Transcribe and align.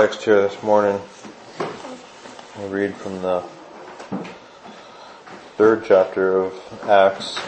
Text 0.00 0.22
here 0.22 0.40
this 0.40 0.62
morning, 0.62 0.98
we 2.58 2.64
read 2.68 2.94
from 2.94 3.20
the 3.20 3.42
third 5.58 5.84
chapter 5.84 6.38
of 6.38 6.54
Acts. 6.88 7.38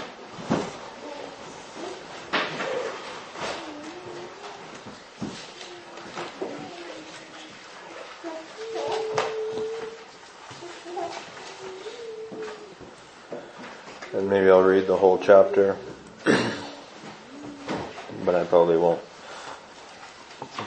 And 14.13 14.29
maybe 14.29 14.51
I'll 14.51 14.63
read 14.63 14.87
the 14.87 14.99
whole 14.99 15.17
chapter, 15.17 15.79
but 16.27 18.35
I 18.35 18.45
probably 18.45 18.77
won't 18.77 19.01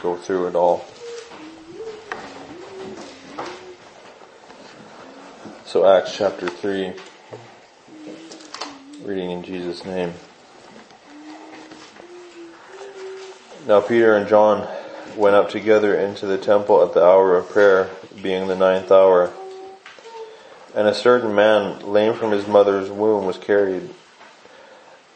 go 0.02 0.16
through 0.16 0.48
it 0.48 0.55
all. 0.55 0.84
So 5.76 5.86
Acts 5.86 6.16
chapter 6.16 6.48
3, 6.48 6.94
reading 9.04 9.32
in 9.32 9.44
Jesus' 9.44 9.84
name. 9.84 10.14
Now 13.68 13.82
Peter 13.82 14.16
and 14.16 14.26
John 14.26 14.70
went 15.18 15.36
up 15.36 15.50
together 15.50 15.94
into 15.94 16.27
the 16.27 16.38
temple 16.38 16.82
at 16.82 16.94
the 16.94 17.04
hour 17.04 17.36
of 17.36 17.49
prayer, 17.49 17.90
being 18.22 18.48
the 18.48 18.55
ninth 18.55 18.90
hour. 18.90 19.34
And 20.74 20.88
a 20.88 20.94
certain 20.94 21.36
man, 21.36 21.82
lame 21.92 22.14
from 22.14 22.32
his 22.32 22.48
mother's 22.48 22.90
womb, 22.90 23.26
was 23.26 23.38
carried, 23.38 23.90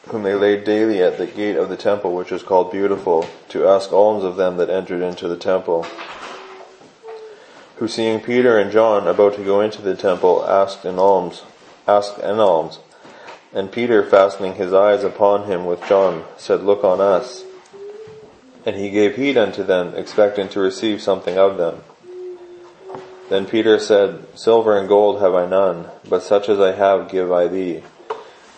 whom 0.09 0.23
they 0.23 0.36
laid 0.36 0.66
daily 0.66 1.02
at 1.02 1.17
the 1.17 1.26
gate 1.26 1.55
of 1.55 1.70
the 1.70 1.78
temple, 1.78 2.14
which 2.14 2.33
is 2.33 2.44
called 2.44 2.70
Beautiful, 2.70 3.26
to 3.48 3.66
ask 3.66 3.94
alms 3.94 4.26
of 4.26 4.36
them 4.36 4.58
that 4.58 4.70
entered 4.70 5.03
into 5.03 5.30
the 5.30 5.38
temple. 5.38 5.88
Who 7.80 7.88
seeing 7.88 8.19
Peter 8.19 8.58
and 8.58 8.72
John 8.73 9.08
about 9.08 9.35
to 9.35 9.44
go 9.44 9.61
into 9.61 9.81
the 9.81 9.95
temple, 9.95 10.45
asked 10.45 10.83
an 10.83 10.99
alms, 10.99 11.44
asked 11.88 12.17
an 12.17 12.38
alms. 12.38 12.80
And 13.53 13.71
Peter, 13.71 14.03
fastening 14.03 14.55
his 14.55 14.73
eyes 14.73 15.05
upon 15.05 15.45
him 15.45 15.66
with 15.66 15.81
John, 15.88 16.25
said, 16.38 16.61
Look 16.61 16.83
on 16.83 16.99
us. 16.99 17.45
And 18.66 18.75
he 18.75 18.89
gave 18.89 19.16
heed 19.16 19.38
unto 19.38 19.63
them, 19.63 19.95
expecting 19.95 20.49
to 20.49 20.59
receive 20.59 21.02
something 21.02 21.38
of 21.38 21.58
them. 21.58 21.81
Then 23.30 23.45
Peter 23.45 23.80
said, 23.80 24.25
Silver 24.38 24.77
and 24.77 24.89
gold 24.89 25.21
have 25.21 25.33
I 25.33 25.47
none, 25.47 25.88
but 26.08 26.21
such 26.21 26.49
as 26.49 26.59
I 26.59 26.73
have 26.73 27.09
give 27.09 27.31
I 27.31 27.47
thee. 27.47 27.83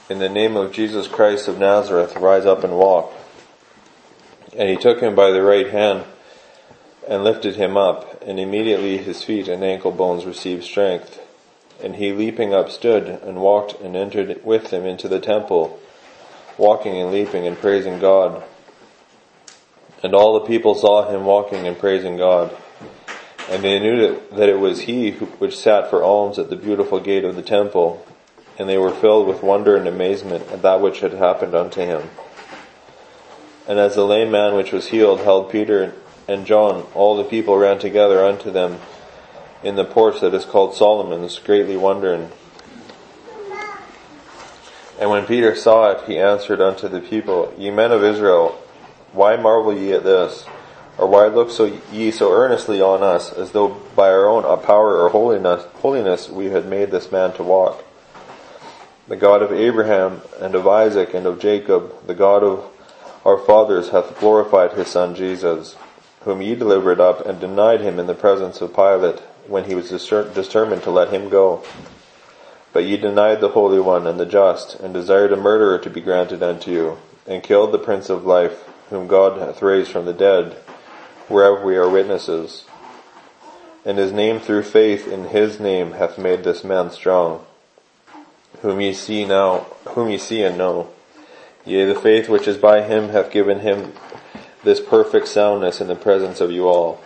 In 0.10 0.18
the 0.18 0.30
name 0.30 0.58
of 0.58 0.74
Jesus 0.74 1.08
Christ 1.08 1.48
of 1.48 1.60
Nazareth, 1.60 2.16
rise 2.16 2.48
up 2.48 2.64
and 2.64 2.74
walk. 2.74 3.14
And 4.58 4.68
he 4.68 4.78
took 4.78 5.00
him 5.00 5.14
by 5.14 5.30
the 5.30 5.44
right 5.44 5.70
hand 5.70 6.06
and 7.08 7.24
lifted 7.24 7.56
him 7.56 7.78
up, 7.78 8.22
and 8.22 8.40
immediately 8.40 8.98
his 8.98 9.24
feet 9.24 9.48
and 9.48 9.64
ankle 9.64 9.92
bones 9.92 10.26
received 10.26 10.64
strength. 10.64 11.20
And 11.84 11.96
he 11.96 12.12
leaping 12.12 12.54
up 12.54 12.70
stood 12.70 13.08
and 13.08 13.42
walked 13.42 13.80
and 13.82 13.96
entered 13.96 14.44
with 14.46 14.70
them 14.70 14.86
into 14.86 15.08
the 15.08 15.20
temple, 15.20 15.80
walking 16.58 17.02
and 17.02 17.12
leaping 17.12 17.48
and 17.48 17.58
praising 17.58 18.00
God. 18.00 18.44
And 20.04 20.14
all 20.14 20.40
the 20.40 20.48
people 20.48 20.76
saw 20.76 21.10
him 21.10 21.26
walking 21.26 21.68
and 21.68 21.78
praising 21.78 22.18
God. 22.18 22.56
And 23.50 23.64
they 23.64 23.80
knew 23.80 24.22
that 24.32 24.50
it 24.50 24.60
was 24.60 24.82
he 24.82 25.12
which 25.12 25.58
sat 25.58 25.90
for 25.90 26.04
alms 26.04 26.38
at 26.38 26.50
the 26.50 26.56
beautiful 26.56 27.00
gate 27.00 27.26
of 27.26 27.36
the 27.36 27.42
temple, 27.42 28.06
and 28.58 28.70
they 28.70 28.78
were 28.78 28.94
filled 28.94 29.28
with 29.28 29.44
wonder 29.44 29.76
and 29.76 29.88
amazement 29.88 30.48
at 30.52 30.62
that 30.62 30.82
which 30.82 31.00
had 31.00 31.14
happened 31.14 31.56
unto 31.56 31.82
him. 31.82 32.10
And 33.68 33.80
as 33.80 33.96
the 33.96 34.06
lame 34.06 34.32
man 34.32 34.56
which 34.56 34.72
was 34.72 34.88
healed 34.88 35.22
held 35.22 35.52
Peter 35.52 35.96
and 36.32 36.46
John, 36.46 36.88
all 36.96 37.18
the 37.18 37.26
people 37.26 37.58
ran 37.58 37.78
together 37.78 38.24
unto 38.26 38.52
them 38.52 38.80
in 39.64 39.76
the 39.76 39.84
porch 39.84 40.22
that 40.22 40.34
is 40.34 40.46
called 40.46 40.74
Solomon's, 40.74 41.38
greatly 41.40 41.76
wondering. 41.76 42.32
And 45.00 45.10
when 45.10 45.26
Peter 45.26 45.56
saw 45.56 45.92
it, 45.92 46.08
he 46.08 46.18
answered 46.18 46.62
unto 46.62 46.88
the 46.88 47.02
people, 47.02 47.54
Ye 47.58 47.70
men 47.70 47.92
of 47.92 48.04
Israel, 48.04 48.50
why 49.12 49.36
marvel 49.36 49.78
ye 49.78 49.92
at 49.92 50.04
this? 50.04 50.46
Or 50.98 51.08
why 51.08 51.28
look 51.28 51.50
so 51.50 51.80
ye 51.92 52.12
so 52.12 52.32
earnestly 52.32 52.82
on 52.82 53.04
us, 53.04 53.34
as 53.34 53.52
though 53.52 53.82
by 53.96 54.10
our 54.10 54.28
own 54.28 54.44
power 54.62 55.04
or 55.04 55.10
holiness, 55.10 55.64
holiness 55.76 56.30
we 56.30 56.46
had 56.46 56.68
made 56.68 56.92
this 56.92 57.12
man 57.12 57.34
to 57.34 57.44
walk? 57.44 57.84
The 59.08 59.16
God 59.18 59.42
of 59.42 59.52
Abraham 59.52 60.22
and 60.40 60.56
of 60.56 60.68
Isaac 60.68 61.14
and 61.14 61.26
of 61.26 61.40
Jacob, 61.40 62.08
the 62.08 62.14
God 62.14 62.44
of 62.44 62.72
our 63.26 63.38
fathers 63.38 63.90
hath 63.90 64.20
glorified 64.20 64.74
his 64.74 64.88
son 64.88 65.16
Jesus, 65.16 65.76
whom 66.24 66.42
ye 66.42 66.56
delivered 66.56 67.00
up 67.00 67.26
and 67.26 67.40
denied 67.40 67.82
him 67.82 68.00
in 68.00 68.08
the 68.08 68.14
presence 68.14 68.62
of 68.62 68.76
Pilate, 68.76 69.20
when 69.48 69.66
he 69.66 69.76
was 69.76 69.90
determined 69.90 70.84
to 70.84 70.92
let 70.92 71.10
him 71.10 71.30
go. 71.30 71.64
But 72.74 72.86
ye 72.86 72.96
denied 72.96 73.42
the 73.42 73.50
Holy 73.50 73.80
One 73.80 74.08
and 74.08 74.20
the 74.20 74.26
just, 74.26 74.80
and 74.80 74.94
desired 74.94 75.34
a 75.34 75.36
murderer 75.36 75.80
to 75.80 75.90
be 75.90 76.00
granted 76.00 76.42
unto 76.44 76.72
you, 76.72 76.98
and 77.28 77.44
killed 77.44 77.72
the 77.72 77.80
Prince 77.80 78.10
of 78.10 78.26
Life, 78.26 78.64
whom 78.90 79.08
God 79.08 79.40
hath 79.40 79.62
raised 79.62 79.92
from 79.92 80.06
the 80.06 80.14
dead, 80.14 80.56
whereof 81.28 81.64
we 81.64 81.76
are 81.76 81.90
witnesses. 81.90 82.66
And 83.84 83.98
his 83.98 84.12
name 84.12 84.40
through 84.40 84.64
faith 84.64 85.08
in 85.08 85.26
his 85.26 85.60
name 85.60 85.94
hath 85.94 86.18
made 86.18 86.44
this 86.44 86.64
man 86.64 86.92
strong, 86.92 87.44
whom 88.62 88.80
ye 88.80 88.94
see 88.94 89.26
now, 89.26 89.66
whom 89.90 90.10
ye 90.10 90.18
see 90.18 90.44
and 90.44 90.58
know. 90.58 90.90
Yea, 91.66 91.86
the 91.86 91.96
faith 91.96 92.30
which 92.30 92.48
is 92.48 92.58
by 92.58 92.84
him 92.84 93.10
hath 93.10 93.32
given 93.32 93.62
him 93.62 93.94
this 94.64 94.80
perfect 94.80 95.28
soundness 95.28 95.82
in 95.82 95.88
the 95.88 95.96
presence 95.96 96.42
of 96.42 96.52
you 96.52 96.68
all. 96.68 97.02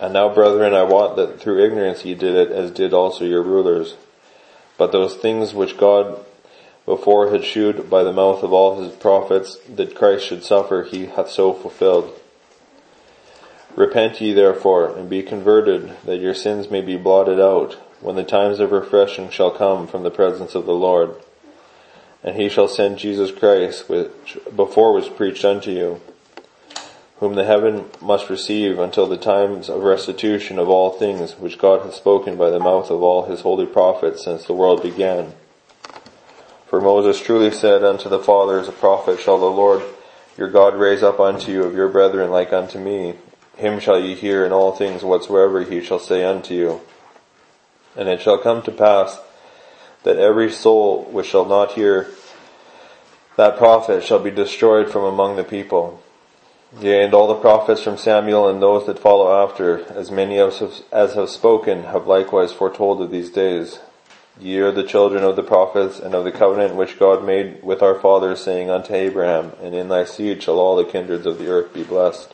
And 0.00 0.12
now, 0.12 0.34
brethren, 0.34 0.74
I 0.74 0.82
wot 0.82 1.16
that 1.16 1.40
through 1.40 1.64
ignorance 1.64 2.04
ye 2.04 2.14
did 2.14 2.34
it, 2.34 2.50
as 2.50 2.70
did 2.70 2.92
also 2.92 3.24
your 3.24 3.42
rulers. 3.42 3.94
But 4.76 4.92
those 4.92 5.14
things 5.14 5.54
which 5.54 5.76
God 5.76 6.24
before 6.84 7.30
had 7.30 7.44
shewed 7.44 7.88
by 7.88 8.02
the 8.02 8.12
mouth 8.12 8.42
of 8.42 8.52
all 8.52 8.82
his 8.82 8.92
prophets 8.96 9.58
that 9.68 9.94
Christ 9.94 10.26
should 10.26 10.42
suffer, 10.42 10.82
he 10.82 11.06
hath 11.06 11.30
so 11.30 11.52
fulfilled. 11.52 12.18
Repent 13.76 14.20
ye 14.20 14.32
therefore, 14.32 14.96
and 14.96 15.08
be 15.08 15.22
converted, 15.22 15.96
that 16.04 16.18
your 16.18 16.34
sins 16.34 16.70
may 16.70 16.80
be 16.80 16.96
blotted 16.96 17.40
out, 17.40 17.74
when 18.00 18.16
the 18.16 18.24
times 18.24 18.58
of 18.58 18.72
refreshing 18.72 19.30
shall 19.30 19.52
come 19.52 19.86
from 19.86 20.02
the 20.02 20.10
presence 20.10 20.54
of 20.54 20.66
the 20.66 20.74
Lord. 20.74 21.14
And 22.24 22.36
he 22.36 22.48
shall 22.48 22.68
send 22.68 22.98
Jesus 22.98 23.30
Christ, 23.30 23.88
which 23.88 24.36
before 24.54 24.92
was 24.92 25.08
preached 25.08 25.44
unto 25.44 25.70
you, 25.70 26.00
whom 27.22 27.36
the 27.36 27.44
heaven 27.44 27.84
must 28.00 28.28
receive 28.28 28.80
until 28.80 29.06
the 29.06 29.16
times 29.16 29.68
of 29.68 29.84
restitution 29.84 30.58
of 30.58 30.68
all 30.68 30.90
things 30.90 31.38
which 31.38 31.56
God 31.56 31.82
hath 31.82 31.94
spoken 31.94 32.36
by 32.36 32.50
the 32.50 32.58
mouth 32.58 32.90
of 32.90 33.00
all 33.00 33.26
his 33.26 33.42
holy 33.42 33.64
prophets 33.64 34.24
since 34.24 34.44
the 34.44 34.52
world 34.52 34.82
began. 34.82 35.32
For 36.66 36.80
Moses 36.80 37.22
truly 37.22 37.52
said 37.52 37.84
unto 37.84 38.08
the 38.08 38.18
fathers, 38.18 38.66
a 38.66 38.72
prophet 38.72 39.20
shall 39.20 39.38
the 39.38 39.44
Lord 39.46 39.84
your 40.36 40.50
God 40.50 40.74
raise 40.74 41.04
up 41.04 41.20
unto 41.20 41.52
you 41.52 41.62
of 41.62 41.76
your 41.76 41.88
brethren 41.88 42.28
like 42.32 42.52
unto 42.52 42.80
me. 42.80 43.14
Him 43.56 43.78
shall 43.78 44.00
ye 44.00 44.16
hear 44.16 44.44
in 44.44 44.50
all 44.50 44.72
things 44.72 45.04
whatsoever 45.04 45.62
he 45.62 45.80
shall 45.80 46.00
say 46.00 46.24
unto 46.24 46.54
you. 46.54 46.80
And 47.94 48.08
it 48.08 48.20
shall 48.20 48.38
come 48.38 48.62
to 48.62 48.72
pass 48.72 49.20
that 50.02 50.16
every 50.16 50.50
soul 50.50 51.04
which 51.04 51.28
shall 51.28 51.44
not 51.44 51.74
hear 51.74 52.08
that 53.36 53.58
prophet 53.58 54.02
shall 54.02 54.18
be 54.18 54.32
destroyed 54.32 54.90
from 54.90 55.04
among 55.04 55.36
the 55.36 55.44
people. 55.44 56.02
Yea, 56.80 57.04
and 57.04 57.12
all 57.12 57.28
the 57.28 57.34
prophets 57.34 57.82
from 57.82 57.98
Samuel 57.98 58.48
and 58.48 58.62
those 58.62 58.86
that 58.86 58.98
follow 58.98 59.44
after, 59.44 59.84
as 59.92 60.10
many 60.10 60.38
as 60.38 60.58
have 60.90 61.28
spoken, 61.28 61.84
have 61.84 62.06
likewise 62.06 62.52
foretold 62.52 63.02
of 63.02 63.10
these 63.10 63.30
days. 63.30 63.80
Ye 64.40 64.58
are 64.60 64.72
the 64.72 64.82
children 64.82 65.22
of 65.22 65.36
the 65.36 65.42
prophets 65.42 66.00
and 66.00 66.14
of 66.14 66.24
the 66.24 66.32
covenant 66.32 66.74
which 66.74 66.98
God 66.98 67.24
made 67.24 67.62
with 67.62 67.82
our 67.82 68.00
fathers, 68.00 68.42
saying 68.42 68.70
unto 68.70 68.94
Abraham, 68.94 69.52
And 69.62 69.74
in 69.74 69.88
thy 69.88 70.04
seed 70.04 70.42
shall 70.42 70.58
all 70.58 70.74
the 70.74 70.90
kindreds 70.90 71.26
of 71.26 71.38
the 71.38 71.48
earth 71.48 71.74
be 71.74 71.82
blessed. 71.82 72.32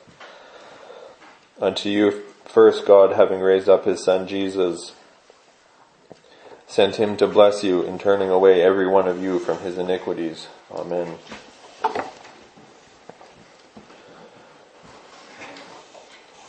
Unto 1.60 1.88
you 1.88 2.22
first 2.44 2.86
God, 2.86 3.16
having 3.16 3.40
raised 3.40 3.68
up 3.68 3.84
his 3.84 4.04
son 4.04 4.28
Jesus, 4.28 4.92
sent 6.68 6.96
him 6.96 7.16
to 7.16 7.26
bless 7.26 7.64
you 7.64 7.82
in 7.82 7.98
turning 7.98 8.30
away 8.30 8.62
every 8.62 8.86
one 8.86 9.08
of 9.08 9.20
you 9.20 9.40
from 9.40 9.58
his 9.58 9.76
iniquities. 9.76 10.46
Amen. 10.70 11.18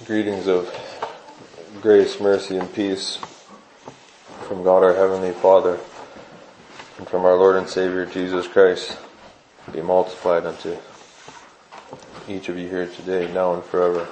Greetings 0.10 0.48
of 0.48 0.74
grace, 1.84 2.20
mercy, 2.20 2.58
and 2.58 2.74
peace 2.74 3.20
from 4.48 4.64
God 4.64 4.82
our 4.82 4.96
Heavenly 4.96 5.34
Father 5.34 5.80
and 6.98 7.08
from 7.08 7.26
our 7.26 7.36
Lord 7.36 7.58
and 7.58 7.70
Savior 7.70 8.08
Jesus 8.08 8.48
Christ 8.48 8.98
be 9.72 9.84
multiplied 9.84 10.48
unto 10.48 10.76
each 12.28 12.50
of 12.50 12.58
you 12.58 12.68
here 12.68 12.88
today, 12.88 13.32
now 13.32 13.54
and 13.54 13.64
forever. 13.64 14.08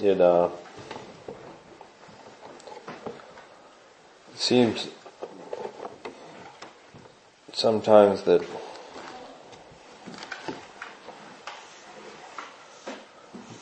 It, 0.00 0.18
uh, 0.18 0.48
seems 4.48 4.88
sometimes 7.52 8.22
that 8.22 8.42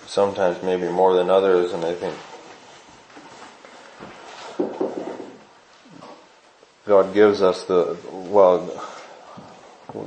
sometimes 0.06 0.62
maybe 0.62 0.88
more 0.88 1.14
than 1.14 1.28
others, 1.28 1.72
and 1.72 1.84
I 1.84 1.92
think 1.92 2.14
God 6.86 7.12
gives 7.12 7.42
us 7.42 7.64
the, 7.64 7.96
well, 8.12 8.60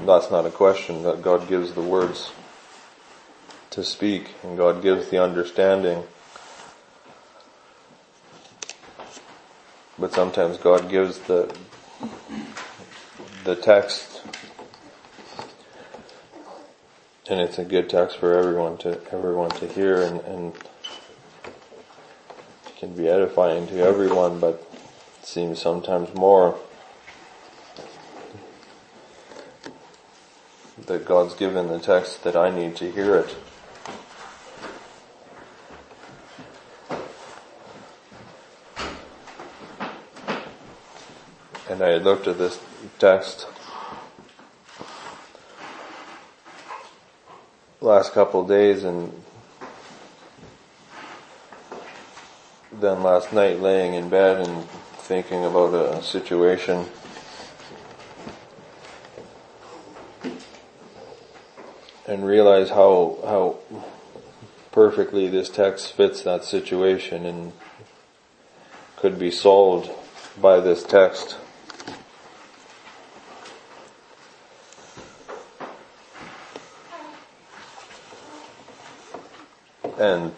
that's 0.06 0.32
not 0.32 0.46
a 0.46 0.50
question, 0.50 1.04
that 1.04 1.22
God 1.22 1.50
gives 1.50 1.74
the 1.74 1.82
words 1.82 2.32
to 3.72 3.84
speak, 3.84 4.34
and 4.44 4.58
God 4.58 4.82
gives 4.82 5.10
the 5.10 5.22
understanding. 5.22 6.06
But 10.00 10.14
sometimes 10.14 10.58
God 10.58 10.90
gives 10.90 11.20
the, 11.20 11.54
the 13.44 13.56
text, 13.56 14.22
and 17.30 17.42
it's 17.42 17.60
a 17.60 17.66
good 17.66 17.90
text 17.90 18.18
for 18.18 18.38
everyone 18.38 18.78
to, 18.78 19.02
everyone 19.12 19.50
to 19.52 19.68
hear 19.68 20.02
and, 20.02 20.22
and 20.22 20.54
can 22.78 22.96
be 22.96 23.10
edifying 23.10 23.68
to 23.68 23.84
everyone, 23.84 24.40
but 24.40 24.66
seems 25.22 25.62
sometimes 25.62 26.16
more 26.16 26.58
that 30.88 31.06
God's 31.06 31.34
given 31.34 31.68
the 31.68 31.78
text 31.78 32.24
that 32.24 32.38
I 32.38 32.50
need 32.50 32.78
to 32.78 32.90
hear 32.90 33.16
it. 33.16 33.36
And 41.70 41.82
I 42.00 42.02
looked 42.02 42.30
at 42.30 42.38
this 42.38 42.58
text 42.98 43.46
last 47.82 48.14
couple 48.14 48.48
days 48.48 48.86
and 48.86 49.12
then 52.72 53.04
last 53.04 53.34
night 53.34 53.60
laying 53.60 53.96
in 53.96 54.08
bed 54.08 54.48
and 54.48 54.64
thinking 55.00 55.44
about 55.44 55.74
a 55.74 56.02
situation 56.02 56.86
and 62.08 62.26
realize 62.26 62.70
how 62.70 63.18
how 63.26 63.58
perfectly 64.72 65.28
this 65.28 65.50
text 65.50 65.92
fits 65.92 66.22
that 66.22 66.46
situation 66.46 67.26
and 67.26 67.52
could 68.96 69.20
be 69.20 69.32
solved 69.32 69.92
by 70.40 70.62
this 70.62 70.82
text. 70.82 71.36
And 80.00 80.34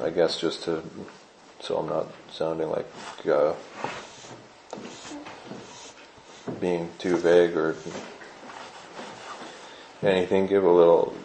I 0.00 0.10
guess 0.10 0.40
just 0.40 0.62
to, 0.64 0.84
so 1.58 1.78
I'm 1.78 1.88
not 1.88 2.06
sounding 2.30 2.70
like 2.70 2.86
uh, 3.26 3.54
being 6.60 6.90
too 6.98 7.16
vague 7.16 7.56
or 7.56 7.74
anything, 10.00 10.46
give 10.46 10.62
a 10.62 10.70
little 10.70 11.16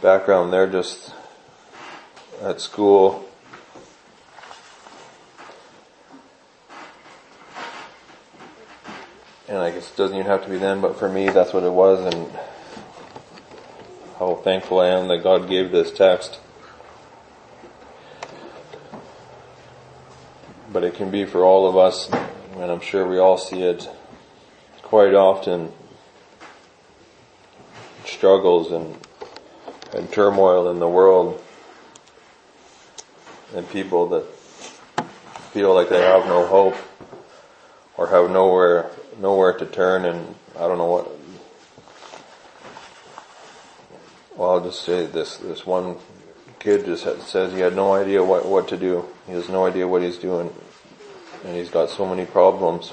background 0.00 0.50
there 0.50 0.66
just 0.66 1.12
at 2.40 2.62
school. 2.62 3.28
And 9.46 9.58
I 9.58 9.72
guess 9.72 9.90
it 9.90 9.96
doesn't 9.98 10.16
even 10.16 10.26
have 10.26 10.42
to 10.44 10.48
be 10.48 10.56
then, 10.56 10.80
but 10.80 10.98
for 10.98 11.10
me 11.10 11.28
that's 11.28 11.52
what 11.52 11.64
it 11.64 11.72
was 11.72 12.14
and 12.14 12.30
thankful 14.42 14.80
I 14.80 14.88
am 14.88 15.08
that 15.08 15.22
God 15.22 15.48
gave 15.48 15.70
this 15.70 15.90
text. 15.90 16.38
But 20.72 20.84
it 20.84 20.94
can 20.94 21.10
be 21.10 21.24
for 21.24 21.44
all 21.44 21.68
of 21.68 21.76
us, 21.76 22.10
and 22.56 22.70
I'm 22.70 22.80
sure 22.80 23.06
we 23.06 23.18
all 23.18 23.38
see 23.38 23.62
it 23.62 23.88
quite 24.82 25.14
often 25.14 25.72
struggles 28.04 28.72
and, 28.72 28.96
and 29.94 30.12
turmoil 30.12 30.70
in 30.70 30.78
the 30.78 30.88
world 30.88 31.42
and 33.54 33.68
people 33.70 34.08
that 34.08 34.24
feel 35.52 35.74
like 35.74 35.88
they 35.88 36.00
have 36.02 36.26
no 36.26 36.46
hope 36.46 36.76
or 37.96 38.08
have 38.08 38.30
nowhere 38.30 38.90
nowhere 39.18 39.52
to 39.52 39.66
turn 39.66 40.04
and 40.04 40.34
I 40.56 40.60
don't 40.60 40.78
know 40.78 40.86
what 40.86 41.19
well 44.40 44.52
I'll 44.52 44.60
just 44.62 44.80
say 44.80 45.04
this 45.04 45.36
this 45.36 45.66
one 45.66 45.96
kid 46.58 46.86
just 46.86 47.04
says 47.28 47.52
he 47.52 47.60
had 47.60 47.76
no 47.76 47.92
idea 47.92 48.24
what 48.24 48.46
what 48.46 48.68
to 48.68 48.78
do. 48.78 49.04
He 49.26 49.34
has 49.34 49.50
no 49.50 49.66
idea 49.66 49.86
what 49.86 50.00
he's 50.00 50.16
doing 50.16 50.50
and 51.44 51.56
he's 51.56 51.68
got 51.68 51.90
so 51.90 52.06
many 52.06 52.24
problems. 52.24 52.90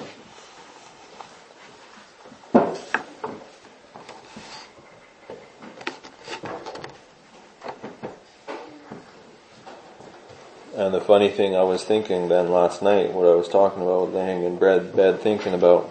And 10.76 10.94
the 10.94 11.02
funny 11.02 11.30
thing 11.30 11.56
I 11.56 11.64
was 11.64 11.86
thinking 11.86 12.28
then 12.28 12.52
last 12.52 12.82
night, 12.82 13.14
what 13.14 13.26
I 13.26 13.36
was 13.36 13.48
talking 13.48 13.82
about, 13.82 14.14
laying 14.14 14.44
in 14.44 14.58
bed, 14.58 14.96
bed 14.96 15.22
thinking 15.22 15.54
about, 15.54 15.90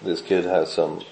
this 0.00 0.22
kid 0.22 0.44
has 0.44 0.72
some 0.72 1.02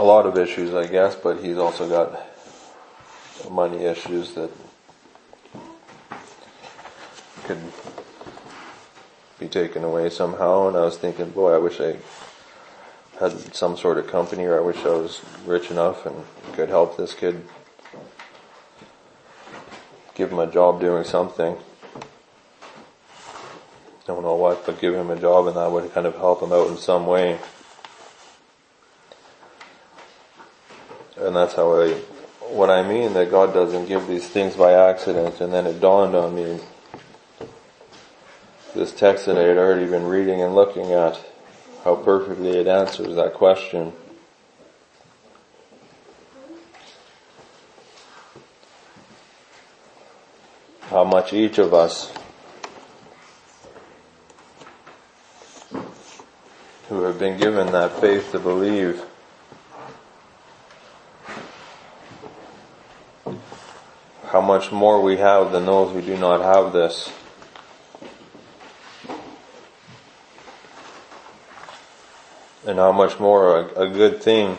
a 0.00 0.02
lot 0.02 0.24
of 0.24 0.38
issues, 0.38 0.72
I 0.72 0.86
guess, 0.86 1.14
but 1.14 1.44
he's 1.44 1.58
also 1.58 1.86
got 1.86 2.26
money 3.50 3.84
issues 3.84 4.32
that 4.32 4.50
could 7.44 7.60
be 9.38 9.46
taken 9.46 9.84
away 9.84 10.08
somehow. 10.08 10.68
And 10.68 10.76
I 10.78 10.80
was 10.80 10.96
thinking, 10.96 11.28
boy, 11.28 11.54
I 11.54 11.58
wish 11.58 11.82
I 11.82 11.96
had 13.18 13.54
some 13.54 13.76
sort 13.76 13.98
of 13.98 14.06
company 14.06 14.44
or 14.46 14.56
I 14.56 14.62
wish 14.62 14.78
I 14.86 14.88
was 14.88 15.20
rich 15.44 15.70
enough 15.70 16.06
and 16.06 16.24
could 16.54 16.70
help 16.70 16.96
this 16.96 17.12
kid 17.12 17.46
give 20.14 20.32
him 20.32 20.38
a 20.38 20.50
job 20.50 20.80
doing 20.80 21.04
something. 21.04 21.58
Don't 24.06 24.22
know 24.22 24.34
what, 24.34 24.64
but 24.64 24.80
give 24.80 24.94
him 24.94 25.10
a 25.10 25.20
job 25.20 25.46
and 25.46 25.56
that 25.56 25.70
would 25.70 25.92
kind 25.92 26.06
of 26.06 26.14
help 26.14 26.42
him 26.42 26.52
out 26.52 26.68
in 26.68 26.78
some 26.78 27.06
way. 27.06 27.38
And 31.30 31.36
that's 31.36 31.54
how 31.54 31.80
I, 31.80 31.92
what 32.48 32.70
I 32.70 32.82
mean 32.82 33.12
that 33.12 33.30
God 33.30 33.54
doesn't 33.54 33.86
give 33.86 34.08
these 34.08 34.26
things 34.26 34.56
by 34.56 34.72
accident 34.72 35.40
and 35.40 35.52
then 35.52 35.64
it 35.64 35.80
dawned 35.80 36.16
on 36.16 36.34
me 36.34 36.58
this 38.74 38.90
text 38.90 39.26
that 39.26 39.38
I 39.38 39.42
had 39.42 39.56
already 39.56 39.86
been 39.86 40.08
reading 40.08 40.42
and 40.42 40.56
looking 40.56 40.90
at 40.90 41.24
how 41.84 41.94
perfectly 41.94 42.58
it 42.58 42.66
answers 42.66 43.14
that 43.14 43.34
question. 43.34 43.92
How 50.80 51.04
much 51.04 51.32
each 51.32 51.58
of 51.58 51.72
us 51.72 52.12
who 56.88 57.02
have 57.02 57.20
been 57.20 57.38
given 57.38 57.70
that 57.70 58.00
faith 58.00 58.32
to 58.32 58.40
believe 58.40 59.04
how 64.30 64.40
much 64.40 64.70
more 64.70 65.00
we 65.02 65.16
have 65.16 65.50
than 65.50 65.66
those 65.66 65.92
who 65.92 66.00
do 66.00 66.16
not 66.16 66.40
have 66.40 66.72
this. 66.72 67.12
and 72.66 72.78
how 72.78 72.92
much 72.92 73.18
more 73.18 73.58
a, 73.58 73.86
a, 73.86 73.88
good 73.88 74.22
thing, 74.22 74.58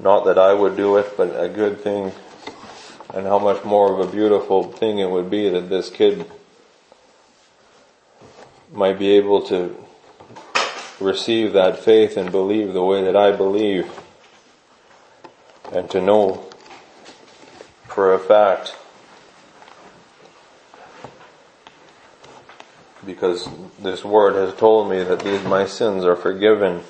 not 0.00 0.24
that 0.24 0.38
I 0.38 0.54
would 0.54 0.74
do 0.76 0.96
it, 0.96 1.16
but 1.16 1.38
a 1.38 1.48
good 1.48 1.80
thing, 1.80 2.12
and 3.12 3.26
how 3.26 3.38
much 3.38 3.62
more 3.62 3.92
of 3.92 4.08
a 4.08 4.10
beautiful 4.10 4.64
thing 4.64 4.98
it 4.98 5.10
would 5.10 5.30
be 5.30 5.48
that 5.50 5.68
this 5.68 5.90
kid 5.90 6.24
might 8.72 8.98
be 8.98 9.10
able 9.10 9.42
to 9.42 9.76
receive 10.98 11.52
that 11.52 11.78
faith 11.78 12.16
and 12.16 12.32
believe 12.32 12.72
the 12.72 12.82
way 12.82 13.04
that 13.04 13.16
I 13.16 13.30
believe, 13.30 13.92
and 15.72 15.88
to 15.90 16.00
know 16.00 16.43
for 17.94 18.12
a 18.12 18.18
fact 18.18 18.74
because 23.06 23.48
this 23.78 24.04
word 24.04 24.34
has 24.34 24.52
told 24.58 24.90
me 24.90 25.02
that 25.04 25.20
these 25.20 25.42
my 25.44 25.64
sins 25.64 26.04
are 26.04 26.16
forgiven. 26.16 26.82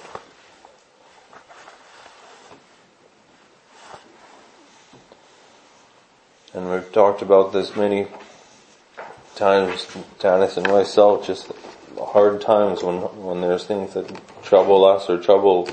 And 6.54 6.70
we've 6.70 6.90
talked 6.92 7.20
about 7.20 7.52
this 7.52 7.76
many 7.76 8.06
times, 9.34 9.86
Tanis 10.20 10.56
and 10.56 10.66
myself, 10.68 11.26
just 11.26 11.52
hard 11.98 12.40
times 12.40 12.82
when, 12.82 12.96
when 13.22 13.40
there's 13.42 13.64
things 13.64 13.94
that 13.94 14.08
trouble 14.42 14.84
us 14.84 15.10
or 15.10 15.20
trouble 15.20 15.68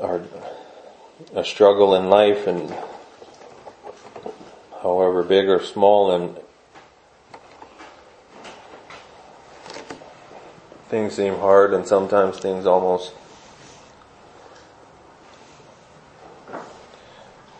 our, 0.00 0.20
a 1.34 1.44
struggle 1.44 1.94
in 1.94 2.08
life 2.08 2.48
and 2.48 2.74
however 4.82 5.22
big 5.22 5.48
or 5.48 5.62
small 5.62 6.10
and 6.10 6.36
things 10.88 11.14
seem 11.14 11.36
hard 11.36 11.72
and 11.72 11.86
sometimes 11.86 12.38
things 12.38 12.66
almost 12.66 13.12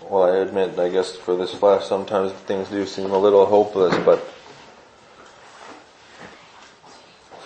well 0.02 0.24
I 0.24 0.38
admit 0.38 0.76
I 0.76 0.88
guess 0.88 1.14
for 1.14 1.36
this 1.36 1.54
flesh 1.54 1.84
sometimes 1.84 2.32
things 2.32 2.68
do 2.68 2.84
seem 2.86 3.12
a 3.12 3.18
little 3.18 3.46
hopeless 3.46 3.96
but 4.04 4.18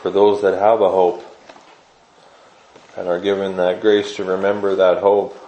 for 0.01 0.11
those 0.11 0.41
that 0.41 0.59
have 0.59 0.81
a 0.81 0.91
hope 0.91 1.23
and 2.97 3.09
are 3.09 3.21
given 3.21 3.59
that 3.59 3.83
grace 3.83 4.17
to 4.17 4.25
remember 4.25 4.77
that 4.77 4.99
hope 4.99 5.44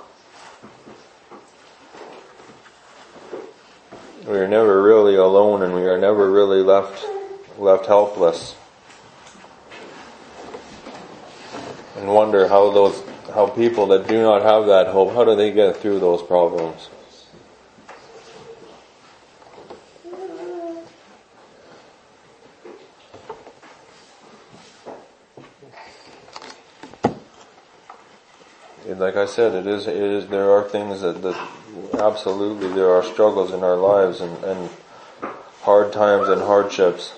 we 4.37 4.43
are 4.43 4.49
never 4.49 4.83
really 4.83 5.15
alone 5.15 5.63
and 5.63 5.75
we 5.75 5.87
are 5.87 5.97
never 5.97 6.31
really 6.31 6.61
left 6.61 7.07
left 7.57 7.87
helpless 7.87 8.55
and 11.97 12.07
wonder 12.07 12.47
how 12.47 12.71
those, 12.71 13.03
how 13.33 13.47
people 13.47 13.87
that 13.87 14.07
do 14.07 14.21
not 14.21 14.43
have 14.43 14.67
that 14.67 14.89
hope, 14.89 15.15
how 15.15 15.25
do 15.25 15.35
they 15.35 15.53
get 15.53 15.79
through 15.79 16.01
those 16.01 16.23
problems? 16.23 16.91
like 28.99 29.17
I 29.17 29.27
said, 29.27 29.55
it 29.55 29.67
is, 29.67 29.87
it 29.87 29.97
is, 29.97 30.27
there 30.29 30.51
are 30.51 30.63
things 30.63 31.01
that, 31.01 31.23
that 31.23 31.49
absolutely 32.01 32.69
there 32.69 32.91
are 32.91 33.03
struggles 33.03 33.53
in 33.53 33.63
our 33.63 33.77
lives 33.77 34.21
and, 34.21 34.45
and 34.45 34.71
hard 35.63 35.93
times 35.93 36.29
and 36.29 36.41
hardships. 36.43 37.13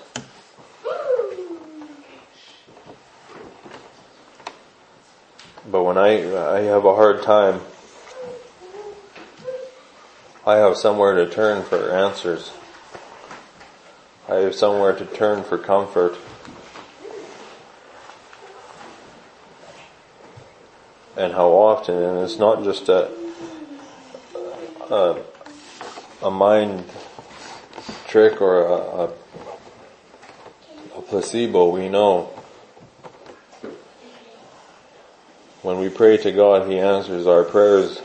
But 5.71 5.83
when 5.83 5.97
I, 5.97 6.55
I 6.55 6.61
have 6.61 6.85
a 6.85 6.95
hard 6.95 7.21
time, 7.21 7.61
I 10.45 10.55
have 10.55 10.77
somewhere 10.77 11.13
to 11.23 11.29
turn 11.29 11.63
for 11.63 11.91
answers. 11.91 12.51
I 14.27 14.35
have 14.37 14.55
somewhere 14.55 14.95
to 14.95 15.05
turn 15.05 15.43
for 15.43 15.57
comfort. 15.57 16.17
And 21.15 21.33
how 21.33 21.49
often, 21.49 21.95
and 21.95 22.19
it's 22.19 22.39
not 22.39 22.63
just 22.63 22.89
a, 22.89 23.11
a, 24.89 25.21
a 26.21 26.31
mind 26.31 26.83
trick 28.07 28.41
or 28.41 28.65
a, 28.65 28.73
a, 28.73 29.05
a 30.97 31.01
placebo, 31.01 31.69
we 31.69 31.89
know 31.89 32.31
When 35.61 35.77
we 35.77 35.89
pray 35.89 36.15
to 36.15 36.31
God, 36.31 36.69
He 36.69 36.79
answers 36.79 37.27
our 37.27 37.43
prayers. 37.43 38.01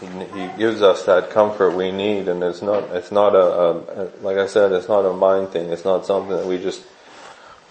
He 0.00 0.48
gives 0.58 0.80
us 0.80 1.04
that 1.06 1.30
comfort 1.30 1.72
we 1.72 1.90
need, 1.90 2.28
and 2.28 2.42
it's 2.42 2.62
not, 2.62 2.84
it's 2.90 3.10
not 3.10 3.34
a, 3.34 3.38
a, 3.38 4.10
like 4.22 4.36
I 4.36 4.46
said, 4.46 4.70
it's 4.72 4.88
not 4.88 5.00
a 5.00 5.12
mind 5.12 5.48
thing. 5.48 5.70
It's 5.70 5.84
not 5.84 6.06
something 6.06 6.36
that 6.36 6.46
we 6.46 6.58
just 6.58 6.84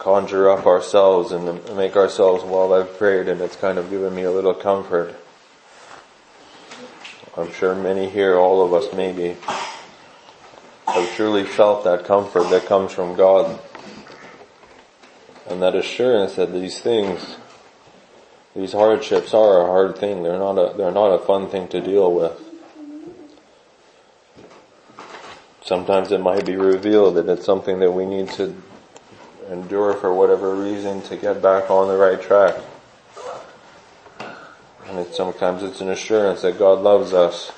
conjure 0.04 0.50
up 0.50 0.66
ourselves 0.68 1.32
and 1.32 1.46
make 1.78 1.96
ourselves, 1.96 2.44
well, 2.44 2.74
I've 2.74 2.98
prayed 2.98 3.30
and 3.30 3.40
it's 3.40 3.56
kind 3.56 3.78
of 3.78 3.90
given 3.90 4.14
me 4.14 4.24
a 4.24 4.32
little 4.32 4.54
comfort. 4.54 5.16
I'm 7.38 7.52
sure 7.54 7.74
many 7.74 8.10
here, 8.10 8.36
all 8.36 8.66
of 8.66 8.74
us 8.74 8.94
maybe, 8.94 9.38
have 10.88 11.16
truly 11.16 11.46
felt 11.46 11.86
that 11.86 12.04
comfort 12.04 12.50
that 12.50 12.66
comes 12.66 12.92
from 12.92 13.16
God. 13.16 13.58
And 15.50 15.62
that 15.62 15.74
assurance 15.74 16.36
that 16.36 16.52
these 16.52 16.80
things, 16.80 17.38
these 18.54 18.74
hardships 18.74 19.34
are 19.34 19.62
a 19.62 19.66
hard 19.68 19.98
thing. 19.98 20.22
They're 20.22 20.38
not 20.38 20.58
a, 20.58 20.76
they're 20.76 20.92
not 20.92 21.14
a 21.14 21.20
fun 21.20 21.50
thing 21.50 21.70
to 21.70 21.80
deal 21.80 22.14
with. 22.14 22.40
Sometimes 25.64 26.12
it 26.12 26.20
might 26.20 26.46
be 26.46 26.58
revealed 26.58 27.16
that 27.16 27.30
it's 27.30 27.46
something 27.46 27.80
that 27.80 27.92
we 27.92 28.06
need 28.06 28.30
to 28.32 28.54
endure 29.50 29.94
for 29.94 30.14
whatever 30.14 30.56
reason 30.56 31.02
to 31.04 31.18
get 31.18 31.42
back 31.42 31.70
on 31.70 31.88
the 31.88 31.98
right 31.98 32.22
track. 32.22 32.56
And 34.88 35.08
sometimes 35.14 35.64
it's 35.64 35.82
an 35.82 35.90
assurance 35.90 36.42
that 36.42 36.60
God 36.60 36.80
loves 36.80 37.14
us 37.14 37.52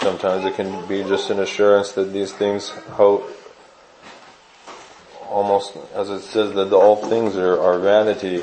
sometimes 0.00 0.44
it 0.44 0.54
can 0.54 0.86
be 0.88 1.02
just 1.02 1.30
an 1.30 1.40
assurance 1.40 1.92
that 1.92 2.12
these 2.12 2.32
things, 2.32 2.70
how, 2.96 3.22
almost 5.28 5.76
as 5.94 6.08
it 6.08 6.20
says 6.20 6.54
that 6.54 6.72
all 6.72 6.96
things 6.96 7.36
are, 7.36 7.60
are 7.60 7.78
vanity. 7.78 8.42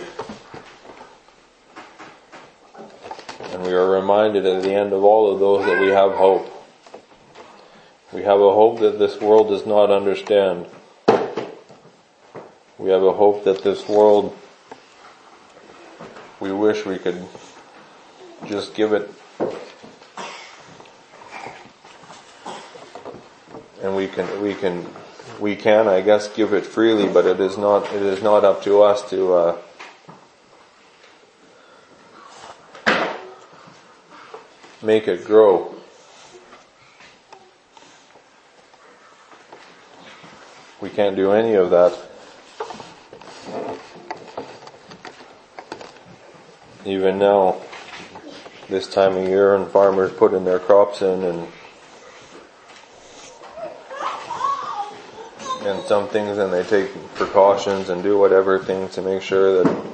And 3.52 3.64
we 3.64 3.74
are 3.74 3.90
reminded 3.90 4.46
at 4.46 4.64
the 4.64 4.74
end 4.74 4.94
of 4.94 5.04
all 5.04 5.34
of 5.34 5.40
those 5.40 5.66
that 5.66 5.82
we 5.82 5.88
have 5.88 6.12
hope. 6.12 6.55
We 8.16 8.24
have 8.24 8.40
a 8.40 8.54
hope 8.54 8.80
that 8.80 8.98
this 8.98 9.20
world 9.20 9.50
does 9.50 9.66
not 9.66 9.92
understand. 9.92 10.68
We 12.78 12.90
have 12.90 13.04
a 13.04 13.12
hope 13.12 13.44
that 13.44 13.62
this 13.62 13.90
world, 13.90 14.34
we 16.40 16.54
wish 16.54 16.86
we 16.86 16.98
could 16.98 17.26
just 18.48 18.74
give 18.74 18.94
it 18.94 19.12
and 23.82 23.98
we 23.98 24.08
can 24.08 24.42
we 24.42 24.54
can 24.54 24.88
we 25.42 25.58
can 25.58 25.90
I 25.90 26.00
guess 26.00 26.30
give 26.30 26.54
it 26.54 26.66
freely, 26.66 27.10
but 27.10 27.26
it 27.26 27.42
is 27.42 27.58
not 27.58 27.92
it 27.92 28.02
is 28.02 28.24
not 28.24 28.46
up 28.46 28.64
to 28.64 28.82
us 28.82 29.10
to 29.10 29.34
uh, 29.34 29.58
make 34.82 35.10
it 35.10 35.26
grow. 35.26 35.75
Can't 40.96 41.18
do 41.18 41.34
any 41.34 41.56
of 41.56 41.72
that. 41.72 41.94
Even 46.86 47.20
now, 47.20 47.58
this 48.70 48.88
time 48.88 49.18
of 49.18 49.28
year, 49.28 49.56
and 49.56 49.70
farmers 49.70 50.14
putting 50.14 50.46
their 50.46 50.60
crops 50.60 51.02
in 51.02 51.24
and 51.24 51.48
and 55.66 55.84
some 55.88 56.08
things 56.08 56.38
and 56.38 56.54
they 56.54 56.64
take 56.64 56.94
precautions 57.16 57.90
and 57.90 58.04
do 58.04 58.20
whatever 58.20 58.60
things 58.60 58.94
to 58.94 59.02
make 59.02 59.22
sure 59.22 59.64
that 59.64 59.86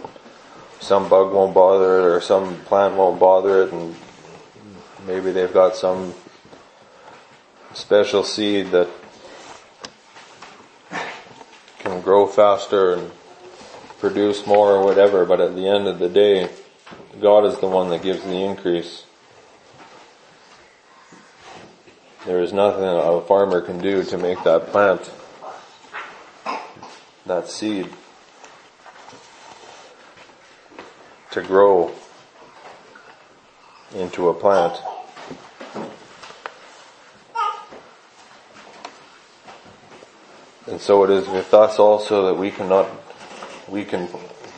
some 0.81 1.07
bug 1.07 1.31
won't 1.31 1.53
bother 1.53 1.99
it 1.99 2.03
or 2.03 2.19
some 2.19 2.57
plant 2.65 2.93
won't 2.95 3.17
bother 3.17 3.63
it 3.63 3.71
and 3.71 3.95
maybe 5.07 5.31
they've 5.31 5.53
got 5.53 5.77
some 5.77 6.13
special 7.73 8.21
seed 8.21 8.69
that 8.71 8.89
grow 12.03 12.27
faster 12.27 12.93
and 12.93 13.11
produce 13.99 14.45
more 14.47 14.71
or 14.71 14.83
whatever, 14.83 15.25
but 15.25 15.39
at 15.39 15.55
the 15.55 15.67
end 15.67 15.87
of 15.87 15.99
the 15.99 16.09
day, 16.09 16.49
God 17.21 17.45
is 17.45 17.59
the 17.59 17.67
one 17.67 17.89
that 17.89 18.01
gives 18.01 18.23
the 18.23 18.43
increase. 18.43 19.05
There 22.25 22.41
is 22.41 22.53
nothing 22.53 22.83
a 22.83 23.21
farmer 23.21 23.61
can 23.61 23.79
do 23.79 24.03
to 24.03 24.17
make 24.17 24.43
that 24.43 24.67
plant 24.67 25.11
that 27.25 27.47
seed 27.47 27.89
to 31.31 31.41
grow 31.41 31.91
into 33.95 34.29
a 34.29 34.33
plant. 34.33 34.77
And 40.71 40.79
so 40.79 41.03
it 41.03 41.09
is 41.09 41.27
with 41.27 41.53
us 41.53 41.79
also 41.79 42.27
that 42.27 42.35
we 42.35 42.49
cannot, 42.49 42.89
we 43.67 43.83
can 43.83 44.07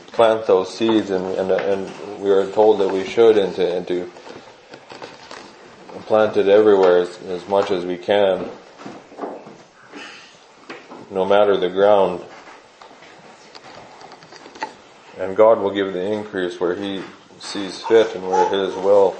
plant 0.08 0.46
those 0.46 0.72
seeds 0.72 1.10
and, 1.10 1.26
and, 1.26 1.52
and 1.52 2.22
we 2.22 2.30
are 2.30 2.46
told 2.52 2.80
that 2.82 2.90
we 2.90 3.04
should 3.04 3.36
and 3.36 3.56
to, 3.56 3.78
and 3.78 3.88
to 3.88 4.12
plant 6.06 6.38
it 6.38 6.48
everywhere 6.48 7.00
as, 7.00 7.18
as 7.24 7.48
much 7.48 7.72
as 7.72 7.84
we 7.84 7.98
can 7.98 8.48
no 11.10 11.26
matter 11.26 11.58
the 11.58 11.70
ground. 11.70 12.24
And 15.18 15.36
God 15.36 15.60
will 15.60 15.72
give 15.72 15.94
the 15.94 16.12
increase 16.12 16.60
where 16.60 16.76
He 16.76 17.02
sees 17.40 17.82
fit 17.82 18.14
and 18.16 18.28
where 18.28 18.50
His 18.50 18.76
will 18.76 19.16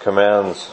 commands. 0.00 0.72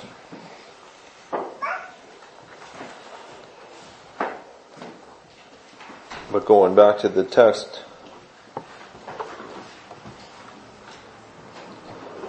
But 6.34 6.46
going 6.46 6.74
back 6.74 6.98
to 7.02 7.10
the 7.10 7.24
text, 7.24 7.84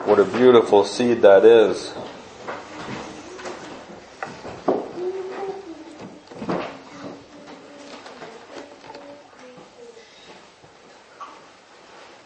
what 0.04 0.18
a 0.18 0.24
beautiful 0.26 0.84
seed 0.84 1.22
that 1.22 1.46
is. 1.46 1.94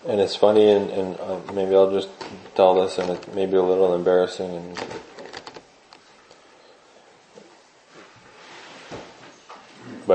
And 0.05 0.21
it's 0.21 0.35
funny, 0.35 0.69
and, 0.73 0.91
and 0.91 1.21
uh, 1.21 1.39
maybe 1.53 1.77
I'll 1.77 1.93
just 1.93 2.09
tell 2.57 2.75
this, 2.75 2.99
and 2.99 3.11
it 3.11 3.35
may 3.37 3.47
be 3.47 3.57
a 3.57 3.63
little 3.63 3.95
embarrassing, 3.95 4.51
and 4.53 4.88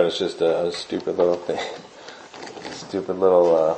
but 0.04 0.08
it's 0.08 0.18
just 0.18 0.42
a, 0.42 0.66
a 0.66 0.72
stupid 0.74 1.18
little 1.18 1.38
thing, 1.38 1.58
stupid 2.74 3.18
little 3.18 3.56
uh, 3.56 3.76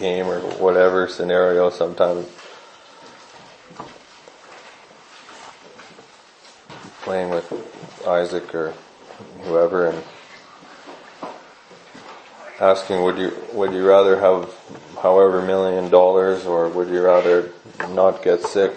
game 0.00 0.26
or 0.26 0.40
whatever 0.56 1.06
scenario. 1.06 1.70
Sometimes 1.70 2.26
playing 7.02 7.30
with 7.30 7.52
Isaac 8.04 8.52
or 8.52 8.74
whoever, 9.44 9.90
and 9.90 10.02
asking, 12.58 13.04
would 13.04 13.18
you 13.18 13.32
would 13.52 13.72
you 13.72 13.86
rather 13.86 14.18
have 14.18 14.52
however 15.00 15.40
million 15.40 15.88
dollars, 15.88 16.46
or 16.46 16.68
would 16.68 16.88
you 16.88 17.00
rather 17.00 17.52
not 17.90 18.24
get 18.24 18.42
sick 18.42 18.76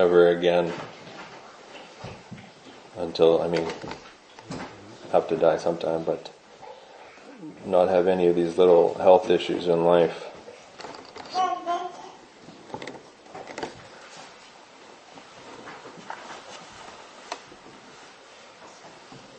ever 0.00 0.26
again 0.30 0.72
until 3.12 3.42
I 3.42 3.46
mean 3.48 3.68
have 5.12 5.28
to 5.28 5.36
die 5.36 5.58
sometime, 5.58 6.02
but 6.02 6.30
not 7.66 7.90
have 7.90 8.08
any 8.08 8.26
of 8.26 8.34
these 8.34 8.56
little 8.56 8.94
health 8.94 9.28
issues 9.28 9.68
in 9.68 9.84
life. 9.84 10.28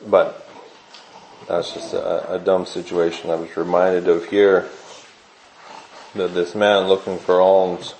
But 0.06 0.48
that's 1.48 1.74
just 1.74 1.96
a, 1.96 2.34
a 2.34 2.38
dumb 2.38 2.68
situation 2.68 3.32
I 3.32 3.36
was 3.36 3.58
reminded 3.58 4.08
of 4.08 4.26
here. 4.26 4.70
That 6.14 6.36
this 6.36 6.54
man 6.54 6.88
looking 6.88 7.18
for 7.18 7.42
alms, 7.42 7.96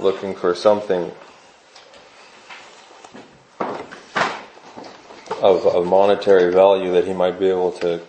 looking 0.00 0.34
for 0.34 0.56
something 0.56 1.12
of, 5.40 5.66
of 5.66 5.86
monetary 5.86 6.52
value 6.52 6.92
that 6.92 7.06
he 7.06 7.12
might 7.12 7.38
be 7.38 7.48
able 7.48 7.72
to 7.72 8.00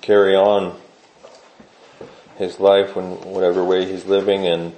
carry 0.00 0.34
on 0.34 0.78
his 2.36 2.58
life 2.58 2.96
in 2.96 3.20
whatever 3.22 3.62
way 3.64 3.84
he's 3.84 4.06
living 4.06 4.46
and 4.46 4.74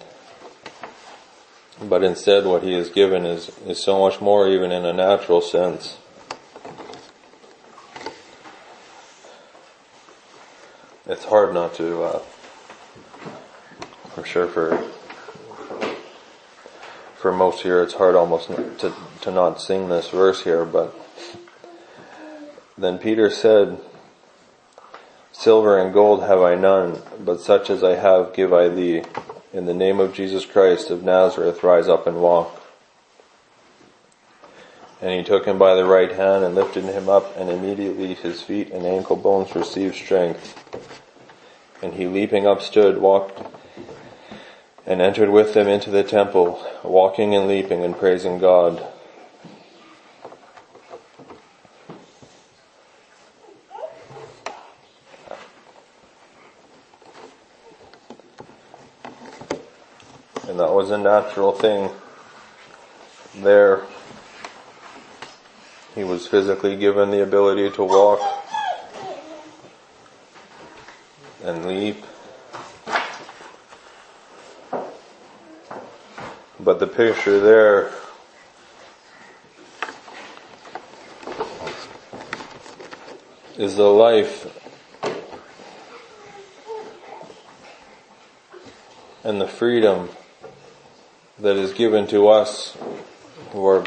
but 1.82 2.04
instead 2.04 2.46
what 2.46 2.62
he 2.62 2.74
is 2.74 2.88
given 2.88 3.26
is, 3.26 3.48
is 3.66 3.82
so 3.82 3.98
much 3.98 4.20
more 4.20 4.48
even 4.48 4.70
in 4.70 4.84
a 4.84 4.92
natural 4.92 5.40
sense. 5.40 5.98
It's 11.06 11.24
hard 11.24 11.52
not 11.52 11.74
to, 11.74 12.02
uh, 12.02 12.18
for 14.14 14.24
sure 14.24 14.46
for, 14.46 14.78
for 17.16 17.32
most 17.32 17.62
here 17.62 17.82
it's 17.82 17.94
hard 17.94 18.14
almost 18.14 18.48
to, 18.48 18.94
to 19.20 19.30
not 19.30 19.60
sing 19.60 19.88
this 19.88 20.08
verse 20.08 20.44
here, 20.44 20.64
but 20.64 20.94
then 22.76 22.98
Peter 22.98 23.30
said, 23.30 23.78
Silver 25.32 25.78
and 25.78 25.92
gold 25.92 26.22
have 26.22 26.40
I 26.40 26.54
none, 26.54 27.00
but 27.20 27.40
such 27.40 27.70
as 27.70 27.82
I 27.82 27.96
have 27.96 28.34
give 28.34 28.52
I 28.52 28.68
thee. 28.68 29.02
In 29.52 29.66
the 29.66 29.74
name 29.74 30.00
of 30.00 30.14
Jesus 30.14 30.44
Christ 30.44 30.90
of 30.90 31.02
Nazareth, 31.02 31.62
rise 31.62 31.88
up 31.88 32.06
and 32.06 32.20
walk. 32.20 32.60
And 35.00 35.12
he 35.12 35.22
took 35.22 35.44
him 35.44 35.58
by 35.58 35.74
the 35.74 35.84
right 35.84 36.10
hand 36.10 36.44
and 36.44 36.54
lifted 36.54 36.84
him 36.84 37.08
up, 37.08 37.36
and 37.36 37.50
immediately 37.50 38.14
his 38.14 38.42
feet 38.42 38.70
and 38.70 38.86
ankle 38.86 39.16
bones 39.16 39.54
received 39.54 39.94
strength. 39.94 40.58
And 41.82 41.94
he 41.94 42.06
leaping 42.06 42.46
up 42.46 42.62
stood, 42.62 42.98
walked, 42.98 43.40
and 44.86 45.00
entered 45.00 45.30
with 45.30 45.54
them 45.54 45.68
into 45.68 45.90
the 45.90 46.02
temple, 46.02 46.64
walking 46.82 47.34
and 47.34 47.46
leaping 47.46 47.84
and 47.84 47.96
praising 47.96 48.38
God. 48.38 48.84
And 60.48 60.60
that 60.60 60.72
was 60.72 60.83
a 60.94 60.98
natural 60.98 61.50
thing 61.50 61.90
there. 63.42 63.82
He 65.96 66.04
was 66.04 66.26
physically 66.26 66.76
given 66.76 67.10
the 67.10 67.22
ability 67.22 67.70
to 67.72 67.84
walk 67.84 68.20
and 71.42 71.66
leap. 71.66 72.04
But 76.60 76.78
the 76.78 76.86
picture 76.86 77.40
there 77.40 77.92
is 83.58 83.74
the 83.74 83.82
life 83.82 84.46
and 89.24 89.40
the 89.40 89.48
freedom 89.48 90.08
that 91.44 91.56
is 91.56 91.74
given 91.74 92.06
to 92.06 92.26
us 92.26 92.74
who 93.50 93.66
are 93.66 93.84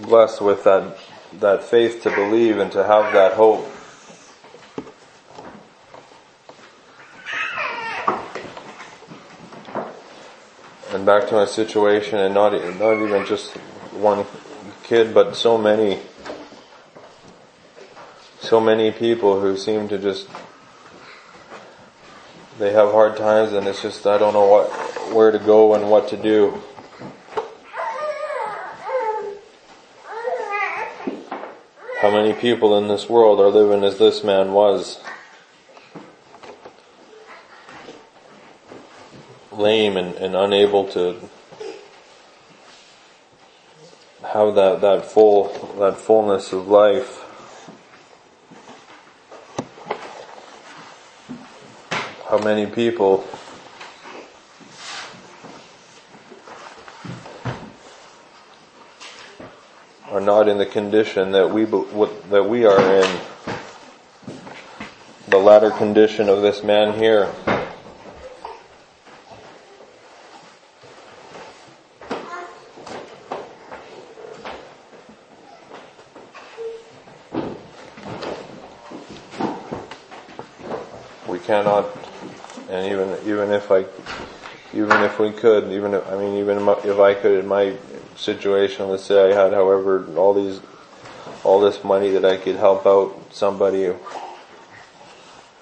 blessed 0.00 0.40
with 0.40 0.64
that, 0.64 0.98
that 1.34 1.62
faith 1.62 2.02
to 2.02 2.10
believe 2.10 2.58
and 2.58 2.72
to 2.72 2.84
have 2.84 3.12
that 3.12 3.34
hope. 3.34 3.64
And 10.90 11.06
back 11.06 11.28
to 11.28 11.34
my 11.34 11.44
situation 11.44 12.18
and 12.18 12.34
not, 12.34 12.52
not 12.80 13.00
even 13.00 13.24
just 13.24 13.52
one 13.92 14.26
kid, 14.82 15.14
but 15.14 15.36
so 15.36 15.56
many, 15.56 16.00
so 18.40 18.60
many 18.60 18.90
people 18.90 19.40
who 19.40 19.56
seem 19.56 19.86
to 19.86 19.98
just, 19.98 20.26
they 22.58 22.72
have 22.72 22.90
hard 22.90 23.16
times 23.16 23.52
and 23.52 23.68
it's 23.68 23.82
just, 23.82 24.04
I 24.04 24.18
don't 24.18 24.32
know 24.32 24.48
what, 24.48 24.87
where 25.12 25.30
to 25.30 25.38
go 25.38 25.74
and 25.74 25.90
what 25.90 26.08
to 26.08 26.16
do. 26.16 26.62
How 32.00 32.10
many 32.10 32.32
people 32.32 32.78
in 32.78 32.86
this 32.86 33.08
world 33.08 33.40
are 33.40 33.48
living 33.48 33.82
as 33.82 33.98
this 33.98 34.22
man 34.22 34.52
was? 34.52 35.00
Lame 39.50 39.96
and, 39.96 40.14
and 40.14 40.36
unable 40.36 40.84
to 40.90 41.28
have 44.22 44.54
that, 44.54 44.80
that 44.80 45.06
full, 45.06 45.48
that 45.78 45.96
fullness 45.96 46.52
of 46.52 46.68
life. 46.68 47.24
How 52.28 52.38
many 52.38 52.66
people 52.66 53.26
not 60.28 60.46
in 60.46 60.58
the 60.58 60.66
condition 60.66 61.32
that 61.32 61.50
we 61.50 61.64
that 61.64 62.44
we 62.46 62.66
are 62.66 62.78
in. 62.78 63.20
The 65.28 65.38
latter 65.38 65.70
condition 65.70 66.28
of 66.28 66.42
this 66.42 66.62
man 66.62 66.98
here. 66.98 67.32
We 81.26 81.38
cannot, 81.38 81.86
and 82.68 82.92
even 82.92 83.16
even 83.26 83.50
if 83.50 83.70
I, 83.70 83.86
even 84.74 85.02
if 85.04 85.18
we 85.18 85.30
could, 85.30 85.72
even 85.72 85.94
if, 85.94 86.06
I 86.06 86.18
mean, 86.18 86.36
even 86.36 86.58
if 86.58 86.98
I 87.00 87.14
could 87.14 87.40
in 87.40 87.46
my 87.46 87.74
situation, 88.18 88.88
let's 88.88 89.04
say 89.04 89.32
I 89.32 89.34
had, 89.34 89.52
however, 89.52 90.06
all 90.16 90.34
these, 90.34 90.60
all 91.44 91.60
this 91.60 91.82
money 91.82 92.10
that 92.10 92.24
I 92.24 92.36
could 92.36 92.56
help 92.56 92.84
out 92.86 93.14
somebody, 93.30 93.86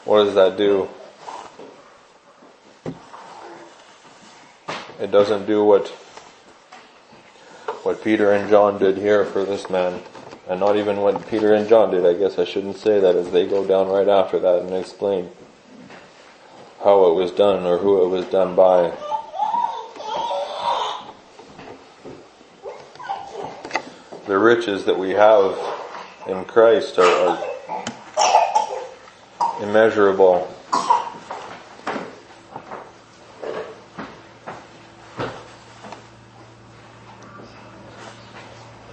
what 0.04 0.24
does 0.24 0.34
that 0.34 0.56
do? 0.56 0.88
It 4.98 5.10
doesn't 5.10 5.46
do 5.46 5.62
what 5.62 5.88
what 7.86 8.02
Peter 8.02 8.32
and 8.32 8.50
John 8.50 8.78
did 8.80 8.96
here 8.96 9.24
for 9.24 9.44
this 9.44 9.70
man. 9.70 10.02
And 10.48 10.58
not 10.58 10.76
even 10.76 10.96
what 11.02 11.28
Peter 11.28 11.54
and 11.54 11.68
John 11.68 11.92
did. 11.92 12.04
I 12.04 12.14
guess 12.14 12.36
I 12.36 12.44
shouldn't 12.44 12.78
say 12.78 12.98
that 12.98 13.14
as 13.14 13.30
they 13.30 13.46
go 13.46 13.64
down 13.64 13.88
right 13.88 14.08
after 14.08 14.40
that 14.40 14.62
and 14.62 14.74
explain 14.74 15.30
how 16.82 17.06
it 17.06 17.14
was 17.14 17.30
done 17.30 17.64
or 17.64 17.78
who 17.78 18.04
it 18.04 18.08
was 18.08 18.24
done 18.26 18.56
by. 18.56 18.92
The 24.36 24.42
riches 24.42 24.84
that 24.84 24.98
we 24.98 25.12
have 25.12 25.58
in 26.26 26.44
Christ 26.44 26.98
are, 26.98 27.04
are 27.06 27.42
immeasurable. 29.62 30.54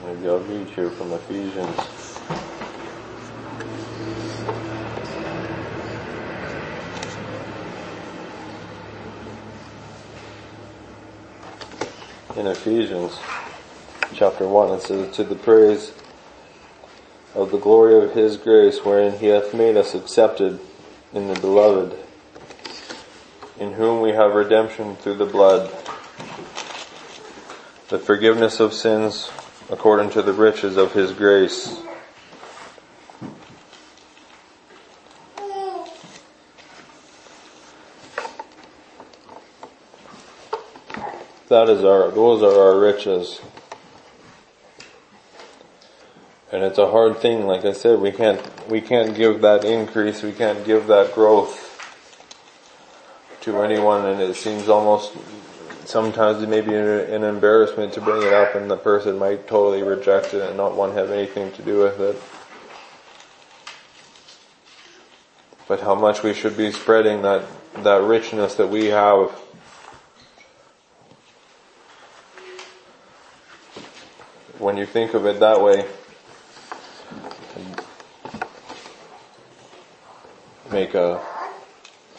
Maybe 0.05 0.29
I'll 0.29 0.39
read 0.39 0.69
here 0.69 0.89
from 0.91 1.11
Ephesians. 1.11 1.77
In 12.37 12.47
Ephesians 12.47 13.19
chapter 14.23 14.47
1 14.47 14.75
it 14.75 14.81
says, 14.81 15.15
To 15.17 15.25
the 15.25 15.35
praise 15.35 15.91
of 17.35 17.51
the 17.51 17.57
glory 17.57 18.01
of 18.01 18.13
his 18.13 18.37
grace 18.37 18.79
wherein 18.85 19.19
he 19.19 19.25
hath 19.25 19.53
made 19.53 19.75
us 19.75 19.93
accepted 19.93 20.61
in 21.11 21.27
the 21.27 21.37
beloved, 21.41 21.93
in 23.59 23.73
whom 23.73 23.99
we 23.99 24.11
have 24.11 24.33
redemption 24.33 24.95
through 24.95 25.15
the 25.15 25.25
blood, 25.25 25.69
the 27.89 27.99
forgiveness 27.99 28.61
of 28.61 28.71
sins 28.71 29.29
according 29.69 30.09
to 30.11 30.21
the 30.21 30.31
riches 30.31 30.77
of 30.77 30.93
his 30.93 31.11
grace. 31.11 31.81
That 41.49 41.67
is 41.67 41.83
our, 41.83 42.09
those 42.09 42.41
are 42.41 42.57
our 42.57 42.79
riches. 42.79 43.41
And 46.63 46.69
it's 46.69 46.79
a 46.79 46.89
hard 46.89 47.17
thing, 47.17 47.45
like 47.45 47.65
I 47.65 47.73
said, 47.73 47.99
we 47.99 48.13
can't, 48.13 48.41
we 48.69 48.79
can't 48.79 49.13
give 49.17 49.41
that 49.41 49.65
increase, 49.65 50.23
we 50.23 50.31
can't 50.31 50.63
give 50.63 50.87
that 50.87 51.13
growth 51.13 51.59
to 53.41 53.61
anyone 53.61 54.05
and 54.05 54.21
it 54.21 54.33
seems 54.37 54.69
almost 54.69 55.11
sometimes 55.83 56.41
it 56.41 56.47
may 56.47 56.61
be 56.61 56.73
an 56.73 57.25
embarrassment 57.25 57.91
to 57.95 57.99
bring 57.99 58.25
it 58.25 58.31
up 58.31 58.55
and 58.55 58.71
the 58.71 58.77
person 58.77 59.19
might 59.19 59.45
totally 59.45 59.83
reject 59.83 60.33
it 60.33 60.41
and 60.41 60.55
not 60.55 60.73
want 60.73 60.93
to 60.93 61.01
have 61.01 61.11
anything 61.11 61.51
to 61.51 61.61
do 61.63 61.79
with 61.79 61.99
it. 61.99 62.23
But 65.67 65.81
how 65.81 65.95
much 65.95 66.23
we 66.23 66.33
should 66.33 66.55
be 66.55 66.71
spreading 66.71 67.23
that, 67.23 67.43
that 67.79 68.01
richness 68.03 68.55
that 68.55 68.67
we 68.67 68.85
have. 68.85 69.31
When 74.59 74.77
you 74.77 74.85
think 74.85 75.13
of 75.13 75.25
it 75.25 75.41
that 75.41 75.61
way, 75.61 75.85
make 80.73 80.95
a, 80.95 81.23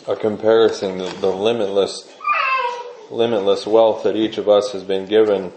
a 0.07 0.15
comparison, 0.15 0.99
the, 0.99 1.09
the 1.21 1.27
limitless 1.31 2.09
limitless 3.11 3.67
wealth 3.67 4.05
that 4.05 4.17
each 4.17 4.39
of 4.39 4.49
us 4.49 4.73
has 4.73 4.83
been 4.83 5.07
given. 5.07 5.53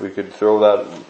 We 0.00 0.10
could 0.10 0.32
throw 0.32 0.60
that 0.60 1.02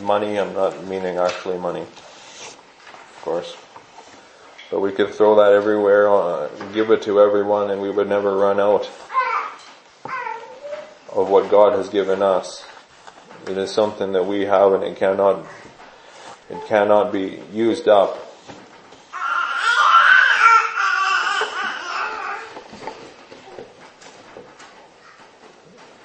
money, 0.00 0.38
I'm 0.38 0.54
not 0.54 0.84
meaning 0.86 1.16
actually 1.16 1.58
money, 1.58 1.80
of 1.80 3.18
course, 3.22 3.56
but 4.70 4.80
we 4.80 4.92
could 4.92 5.12
throw 5.12 5.36
that 5.36 5.52
everywhere, 5.52 6.08
uh, 6.08 6.48
give 6.72 6.90
it 6.90 7.02
to 7.02 7.20
everyone 7.20 7.70
and 7.70 7.82
we 7.82 7.90
would 7.90 8.08
never 8.08 8.36
run 8.36 8.60
out 8.60 8.90
of 11.12 11.28
what 11.28 11.50
God 11.50 11.72
has 11.72 11.88
given 11.88 12.22
us. 12.22 12.64
It 13.46 13.58
is 13.58 13.72
something 13.72 14.12
that 14.12 14.24
we 14.24 14.42
have 14.42 14.72
and 14.72 14.84
it 14.84 14.96
cannot, 14.96 15.44
it 16.50 16.66
cannot 16.66 17.12
be 17.12 17.40
used 17.52 17.88
up. 17.88 18.32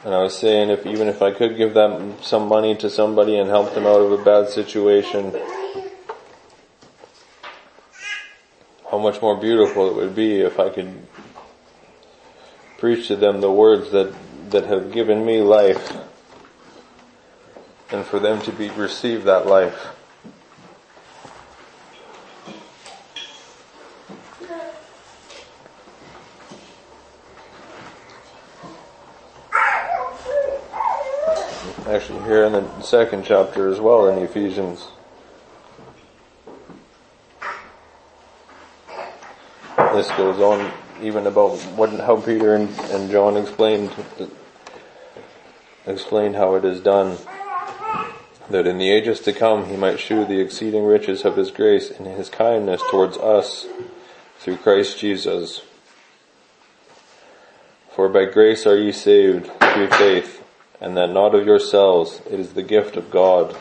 And 0.07 0.15
I 0.15 0.19
was 0.23 0.37
saying 0.37 0.69
if 0.69 0.85
even 0.85 1.09
if 1.09 1.21
I 1.21 1.31
could 1.31 1.57
give 1.57 1.73
them 1.73 2.15
some 2.21 2.47
money 2.47 2.77
to 2.77 2.89
somebody 2.89 3.37
and 3.37 3.49
help 3.49 3.73
them 3.73 3.85
out 3.85 3.99
of 3.99 4.11
a 4.13 4.23
bad 4.23 4.47
situation, 4.47 5.35
how 8.89 8.99
much 8.99 9.21
more 9.21 9.35
beautiful 9.35 9.89
it 9.89 9.95
would 9.95 10.15
be 10.15 10.39
if 10.39 10.61
I 10.61 10.69
could 10.69 11.05
preach 12.77 13.07
to 13.07 13.17
them 13.17 13.41
the 13.41 13.51
words 13.51 13.91
that, 13.91 14.13
that 14.51 14.63
have 14.65 14.93
given 14.93 15.25
me 15.25 15.41
life 15.41 15.97
and 17.91 18.05
for 18.05 18.19
them 18.19 18.41
to 18.43 18.51
be 18.53 18.69
receive 18.69 19.25
that 19.25 19.45
life. 19.45 19.96
Actually 31.87 32.21
here 32.23 32.43
in 32.43 32.51
the 32.51 32.81
second 32.81 33.23
chapter 33.25 33.69
as 33.69 33.79
well 33.79 34.07
in 34.07 34.23
Ephesians. 34.23 34.87
This 39.93 40.09
goes 40.11 40.39
on 40.39 40.71
even 41.01 41.25
about 41.25 41.57
what, 41.75 41.89
how 42.01 42.19
Peter 42.21 42.55
and, 42.55 42.69
and 42.91 43.09
John 43.09 43.37
explained, 43.37 43.91
explained 45.85 46.35
how 46.35 46.55
it 46.55 46.65
is 46.65 46.81
done. 46.81 47.17
That 48.49 48.67
in 48.67 48.77
the 48.77 48.89
ages 48.89 49.19
to 49.21 49.33
come 49.33 49.65
he 49.65 49.75
might 49.75 49.99
shew 49.99 50.23
the 50.23 50.39
exceeding 50.39 50.85
riches 50.85 51.25
of 51.25 51.35
his 51.35 51.51
grace 51.51 51.89
and 51.89 52.07
his 52.07 52.29
kindness 52.29 52.81
towards 52.89 53.17
us 53.17 53.65
through 54.39 54.57
Christ 54.57 54.99
Jesus. 54.99 55.61
For 57.91 58.09
by 58.09 58.25
grace 58.25 58.65
are 58.67 58.77
ye 58.77 58.91
saved 58.91 59.47
through 59.59 59.89
faith 59.89 60.43
and 60.79 60.95
that 60.95 61.11
not 61.11 61.33
of 61.33 61.45
yourselves, 61.45 62.21
it 62.29 62.39
is 62.39 62.53
the 62.53 62.63
gift 62.63 62.95
of 62.95 63.09
God. 63.09 63.55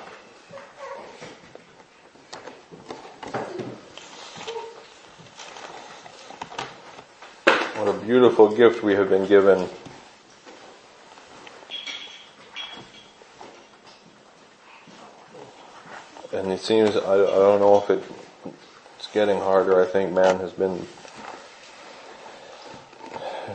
What 7.76 7.88
a 7.88 7.98
beautiful 7.98 8.54
gift 8.54 8.82
we 8.82 8.94
have 8.94 9.08
been 9.08 9.26
given. 9.26 9.68
And 16.32 16.52
it 16.52 16.60
seems, 16.60 16.94
I, 16.96 17.14
I 17.14 17.16
don't 17.16 17.60
know 17.60 17.82
if 17.82 17.88
it, 17.88 18.02
getting 19.16 19.38
harder. 19.38 19.80
I 19.80 19.86
think 19.86 20.12
man 20.12 20.40
has 20.40 20.52
been 20.52 20.86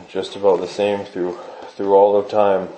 just 0.08 0.34
about 0.34 0.58
the 0.58 0.66
same 0.66 1.04
through, 1.04 1.38
through 1.76 1.94
all 1.94 2.16
of 2.16 2.28
time. 2.28 2.68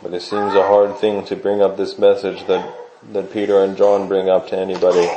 But 0.00 0.14
it 0.14 0.22
seems 0.22 0.54
a 0.54 0.62
hard 0.62 0.98
thing 0.98 1.24
to 1.24 1.34
bring 1.34 1.60
up 1.60 1.76
this 1.76 1.98
message 1.98 2.46
that, 2.46 2.72
that 3.10 3.32
Peter 3.32 3.64
and 3.64 3.76
John 3.76 4.06
bring 4.06 4.28
up 4.28 4.46
to 4.50 4.56
anybody. 4.56 5.10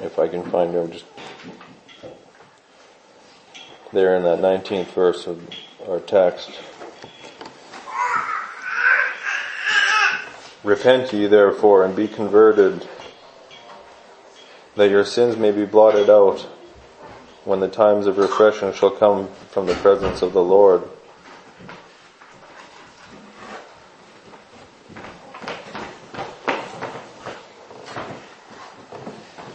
If 0.00 0.20
I 0.20 0.28
can 0.28 0.48
find 0.48 0.72
them 0.72 0.92
just 0.92 1.04
there 3.92 4.14
in 4.14 4.22
that 4.22 4.38
19th 4.38 4.94
verse 4.94 5.26
of 5.26 5.42
our 5.88 5.98
text. 5.98 6.52
Repent 10.64 11.12
ye 11.12 11.26
therefore 11.26 11.84
and 11.84 11.94
be 11.94 12.08
converted 12.08 12.88
that 14.76 14.90
your 14.90 15.04
sins 15.04 15.36
may 15.36 15.50
be 15.52 15.64
blotted 15.64 16.10
out 16.10 16.40
when 17.44 17.60
the 17.60 17.68
times 17.68 18.06
of 18.06 18.18
refreshing 18.18 18.72
shall 18.72 18.90
come 18.90 19.28
from 19.50 19.66
the 19.66 19.74
presence 19.74 20.22
of 20.22 20.32
the 20.32 20.42
Lord. 20.42 20.82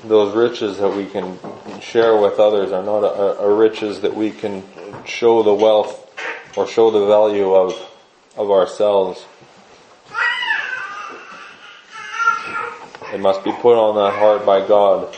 those 0.06 0.36
riches 0.36 0.78
that 0.78 0.96
we 0.96 1.06
can 1.06 1.40
share 1.80 2.18
with 2.18 2.40
others 2.40 2.72
are 2.72 2.84
not 2.84 3.00
a, 3.00 3.40
a 3.40 3.54
riches 3.54 4.02
that 4.02 4.14
we 4.14 4.32
can 4.32 4.64
show 5.06 5.44
the 5.44 5.54
wealth 5.54 6.00
or 6.58 6.68
show 6.68 6.92
the 6.92 7.06
value 7.08 7.54
of, 7.54 7.74
of 8.38 8.52
ourselves. 8.52 9.26
It 13.14 13.20
must 13.20 13.44
be 13.44 13.52
put 13.52 13.78
on 13.78 13.94
that 13.94 14.18
heart 14.18 14.44
by 14.44 14.68
God. 14.68 15.16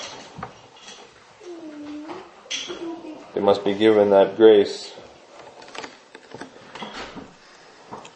It 3.33 3.41
must 3.41 3.63
be 3.63 3.73
given 3.73 4.09
that 4.09 4.35
grace. 4.35 4.93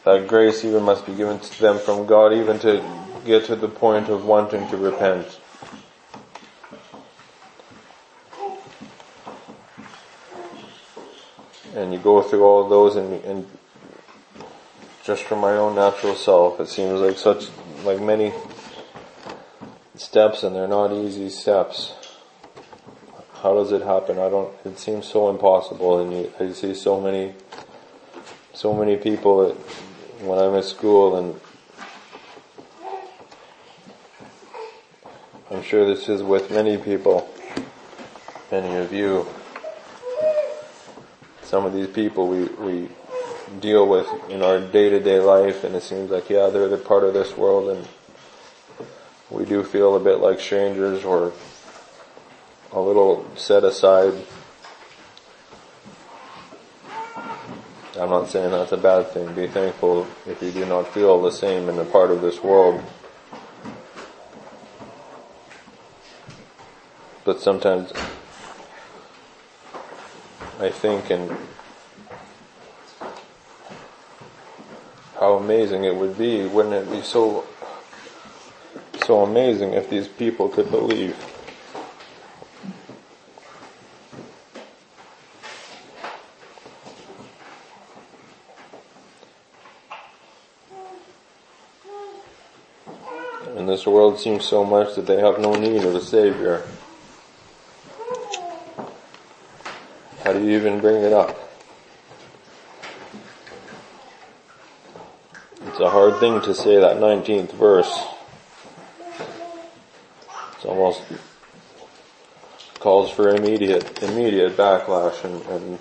That 0.03 0.27
grace 0.27 0.65
even 0.65 0.83
must 0.83 1.05
be 1.05 1.13
given 1.13 1.39
to 1.39 1.61
them 1.61 1.79
from 1.79 2.07
God 2.07 2.33
even 2.33 2.59
to 2.59 2.83
get 3.25 3.45
to 3.45 3.55
the 3.55 3.69
point 3.69 4.09
of 4.09 4.25
wanting 4.25 4.67
to 4.67 4.75
repent. 4.75 5.39
And 11.73 11.93
you 11.93 11.99
go 11.99 12.21
through 12.21 12.43
all 12.43 12.67
those 12.67 12.97
and, 12.97 13.23
and 13.23 13.47
just 15.05 15.23
from 15.23 15.39
my 15.39 15.53
own 15.53 15.75
natural 15.75 16.15
self, 16.15 16.59
it 16.59 16.67
seems 16.67 16.99
like 16.99 17.17
such, 17.17 17.47
like 17.85 18.01
many 18.01 18.33
steps 19.99 20.43
and 20.43 20.55
they're 20.55 20.67
not 20.67 20.91
easy 20.91 21.29
steps. 21.29 21.93
How 23.41 23.53
does 23.53 23.71
it 23.71 23.81
happen? 23.81 24.19
I 24.19 24.29
don't, 24.29 24.53
it 24.65 24.77
seems 24.79 25.07
so 25.07 25.29
impossible 25.29 25.99
and 25.99 26.13
you, 26.13 26.33
I 26.39 26.51
see 26.53 26.73
so 26.73 26.99
many, 26.99 27.33
so 28.53 28.73
many 28.73 28.97
people 28.97 29.47
that, 29.47 29.55
when 30.25 30.37
I'm 30.39 30.55
at 30.55 30.65
school 30.65 31.15
and 31.15 31.39
I'm 35.51 35.63
sure 35.63 35.85
this 35.85 36.09
is 36.09 36.21
with 36.21 36.51
many 36.51 36.77
people, 36.77 37.29
many 38.51 38.75
of 38.75 38.93
you. 38.93 39.25
Some 41.43 41.65
of 41.65 41.73
these 41.73 41.87
people 41.87 42.27
we, 42.27 42.43
we 42.43 42.89
deal 43.59 43.87
with 43.87 44.07
in 44.29 44.43
our 44.43 44.59
day 44.59 44.89
to 44.89 44.99
day 44.99 45.19
life 45.19 45.63
and 45.63 45.75
it 45.75 45.83
seems 45.83 46.11
like, 46.11 46.29
yeah, 46.29 46.47
they're 46.47 46.67
the 46.67 46.77
part 46.77 47.03
of 47.03 47.13
this 47.13 47.35
world 47.35 47.75
and 47.75 47.87
we 49.29 49.45
do 49.45 49.63
feel 49.63 49.95
a 49.95 49.99
bit 49.99 50.19
like 50.19 50.39
strangers 50.39 51.03
or 51.03 51.33
a 52.71 52.79
little 52.79 53.25
set 53.35 53.63
aside. 53.63 54.13
I'm 57.99 58.09
not 58.09 58.29
saying 58.29 58.51
that's 58.51 58.71
a 58.71 58.77
bad 58.77 59.11
thing. 59.11 59.33
Be 59.33 59.47
thankful 59.47 60.07
if 60.25 60.41
you 60.41 60.51
do 60.51 60.65
not 60.65 60.87
feel 60.93 61.21
the 61.21 61.31
same 61.31 61.69
in 61.69 61.77
a 61.77 61.85
part 61.85 62.11
of 62.11 62.21
this 62.21 62.41
world. 62.41 62.81
But 67.25 67.41
sometimes 67.41 67.91
I 70.59 70.69
think 70.69 71.09
and 71.09 71.35
how 75.19 75.35
amazing 75.35 75.83
it 75.83 75.95
would 75.95 76.17
be, 76.17 76.45
wouldn't 76.45 76.73
it 76.73 76.89
be 76.89 77.01
so 77.01 77.45
so 79.09 79.23
amazing 79.23 79.73
if 79.73 79.89
these 79.89 80.07
people 80.07 80.47
could 80.47 80.69
believe. 80.69 81.17
And 93.57 93.67
this 93.67 93.87
world 93.87 94.19
seems 94.19 94.45
so 94.45 94.63
much 94.63 94.93
that 94.93 95.07
they 95.07 95.19
have 95.19 95.39
no 95.39 95.55
need 95.55 95.83
of 95.83 95.95
a 95.95 96.01
savior. 96.01 96.67
How 100.23 100.33
do 100.33 100.43
you 100.45 100.55
even 100.55 100.79
bring 100.79 101.01
it 101.01 101.13
up? 101.13 101.35
It's 105.65 105.79
a 105.79 105.89
hard 105.89 106.19
thing 106.19 106.41
to 106.41 106.53
say 106.53 106.79
that 106.79 106.97
19th 106.97 107.53
verse. 107.53 108.18
Calls 112.79 113.11
for 113.11 113.35
immediate, 113.35 114.01
immediate 114.01 114.55
backlash 114.55 115.25
and, 115.25 115.41
and 115.47 115.79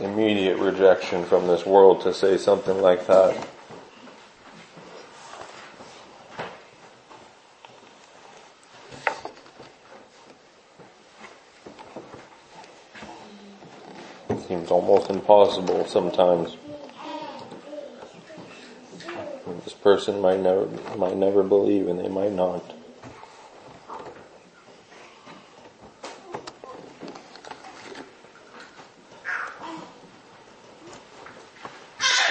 immediate 0.00 0.58
rejection 0.58 1.24
from 1.24 1.46
this 1.46 1.64
world 1.64 2.00
to 2.00 2.12
say 2.12 2.36
something 2.36 2.82
like 2.82 3.06
that. 3.06 3.36
Seems 14.48 14.72
almost 14.72 15.08
impossible 15.08 15.86
sometimes. 15.86 16.56
This 19.64 19.71
person 19.82 20.20
might 20.20 20.40
never, 20.40 20.66
might 20.96 21.16
never 21.16 21.42
believe 21.42 21.88
and 21.88 21.98
they 21.98 22.08
might 22.08 22.32
not. 22.32 22.62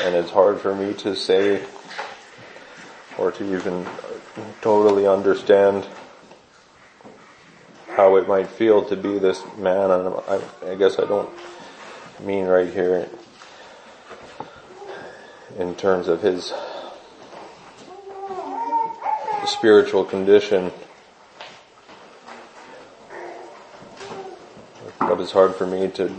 And 0.03 0.15
it's 0.15 0.31
hard 0.31 0.59
for 0.59 0.73
me 0.73 0.93
to 0.95 1.15
say 1.15 1.63
or 3.17 3.31
to 3.31 3.55
even 3.55 3.85
totally 4.61 5.05
understand 5.05 5.85
how 7.89 8.15
it 8.15 8.27
might 8.27 8.47
feel 8.47 8.83
to 8.85 8.95
be 8.95 9.19
this 9.19 9.43
man 9.57 9.91
and 9.91 10.15
I, 10.27 10.41
I 10.71 10.75
guess 10.75 10.97
I 10.97 11.05
don't 11.05 11.29
mean 12.21 12.45
right 12.45 12.71
here 12.71 13.09
in 15.59 15.75
terms 15.75 16.07
of 16.07 16.21
his 16.21 16.53
spiritual 19.61 20.03
condition. 20.03 20.71
But 24.97 25.21
it's 25.21 25.31
hard 25.31 25.53
for 25.53 25.67
me 25.67 25.87
to 25.89 26.11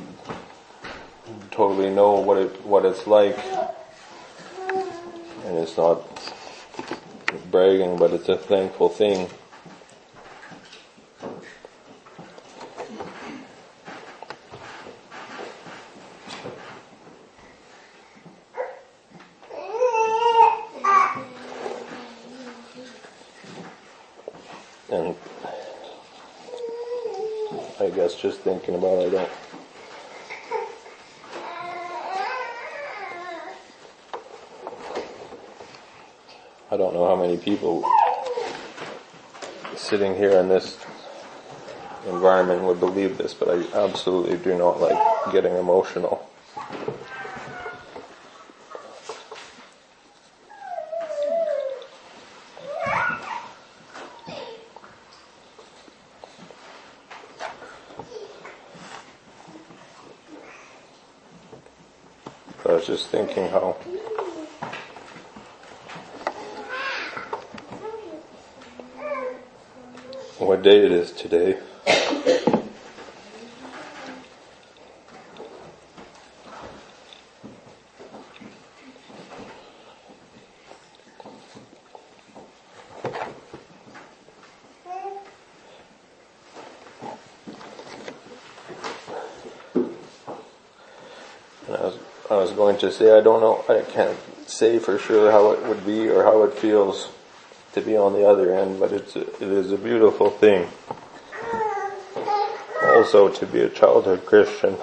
totally 1.51 1.91
know 1.91 2.21
what 2.21 2.39
it 2.39 2.65
what 2.65 2.85
it's 2.85 3.05
like. 3.09 3.37
And 5.45 5.59
it's 5.59 5.77
not 5.77 6.03
bragging, 7.51 7.97
but 7.97 8.13
it's 8.13 8.29
a 8.29 8.37
thankful 8.37 8.89
thing. 8.89 9.29
And 24.93 25.17
I 27.81 27.89
guess 27.89 28.15
just 28.15 28.41
thinking 28.41 28.75
about 28.75 28.99
it, 28.99 29.07
I 29.07 29.11
don't. 29.11 29.31
I 36.71 36.77
don't 36.77 36.93
know 36.93 37.07
how 37.07 37.17
many 37.17 37.32
people 37.45 37.85
sitting 39.77 40.15
here 40.15 40.39
in 40.39 40.49
this 40.49 40.79
environment 42.07 42.63
would 42.63 42.81
believe 42.81 43.19
this, 43.19 43.35
but 43.35 43.49
I 43.49 43.85
absolutely 43.85 44.37
do 44.39 44.57
not 44.57 44.81
like 44.81 44.99
getting 45.33 45.55
emotional. 45.57 46.22
I 92.33 92.37
was 92.37 92.53
going 92.53 92.79
to 92.79 92.91
say, 92.91 93.15
I 93.15 93.21
don't 93.21 93.43
know, 93.43 93.63
I 93.69 93.83
can't 93.83 94.19
say 94.49 94.79
for 94.79 94.99
sure 94.99 95.31
how 95.31 95.53
it 95.53 95.63
would 95.65 95.85
be 95.85 96.09
or 96.09 96.25
how 96.25 96.45
it 96.45 96.55
feels 96.55 97.11
to 97.75 97.83
be 97.83 97.95
on 97.95 98.15
the 98.15 98.27
other 98.27 98.55
end, 98.55 98.81
but 98.81 98.91
it's, 98.91 99.15
a, 99.17 99.21
it 99.21 99.43
is 99.43 99.71
a 99.71 99.77
beautiful 99.77 100.31
thing 100.31 100.67
also 102.83 103.29
to 103.29 103.47
be 103.47 103.61
a 103.61 103.69
childhood 103.69 104.25
Christian. 104.25 104.79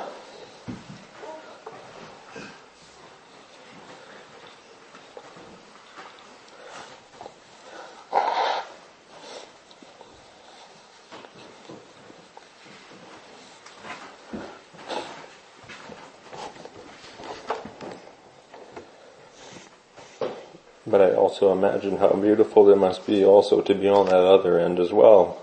Imagine 21.80 21.98
how 21.98 22.10
beautiful 22.10 22.70
it 22.70 22.76
must 22.76 23.08
be 23.08 23.24
also 23.24 23.62
to 23.62 23.74
be 23.74 23.88
on 23.88 24.08
that 24.08 24.16
other 24.16 24.60
end 24.60 24.80
as 24.80 24.92
well. 24.92 25.42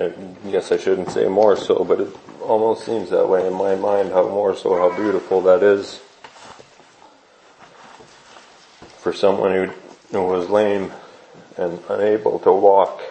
I 0.00 0.10
guess 0.50 0.72
I 0.72 0.78
shouldn't 0.78 1.10
say 1.10 1.28
more 1.28 1.58
so, 1.58 1.84
but 1.84 2.00
it 2.00 2.08
almost 2.40 2.86
seems 2.86 3.10
that 3.10 3.28
way 3.28 3.46
in 3.46 3.52
my 3.52 3.74
mind 3.74 4.10
how 4.10 4.26
more 4.26 4.56
so 4.56 4.76
how 4.76 4.96
beautiful 4.96 5.42
that 5.42 5.62
is 5.62 6.00
for 8.96 9.12
someone 9.12 9.70
who 10.10 10.22
was 10.22 10.48
lame 10.48 10.90
and 11.58 11.78
unable 11.90 12.38
to 12.40 12.52
walk 12.52 13.02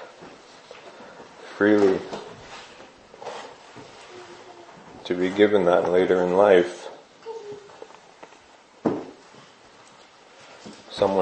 freely 1.56 2.00
to 5.04 5.14
be 5.14 5.30
given 5.30 5.66
that 5.66 5.92
later 5.92 6.24
in 6.24 6.36
life 6.36 6.81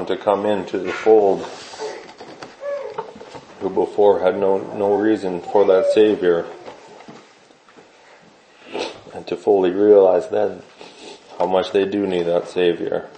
someone 0.00 0.18
to 0.18 0.24
come 0.24 0.46
into 0.46 0.78
the 0.78 0.92
fold 0.92 1.42
who 3.60 3.68
before 3.68 4.20
had 4.20 4.38
no, 4.38 4.58
no 4.74 4.94
reason 4.94 5.42
for 5.42 5.66
that 5.66 5.84
Savior. 5.92 6.46
And 9.12 9.26
to 9.26 9.36
fully 9.36 9.70
realize 9.70 10.30
then 10.30 10.62
how 11.38 11.46
much 11.46 11.72
they 11.72 11.84
do 11.84 12.06
need 12.06 12.22
that 12.22 12.48
Savior. 12.48 13.10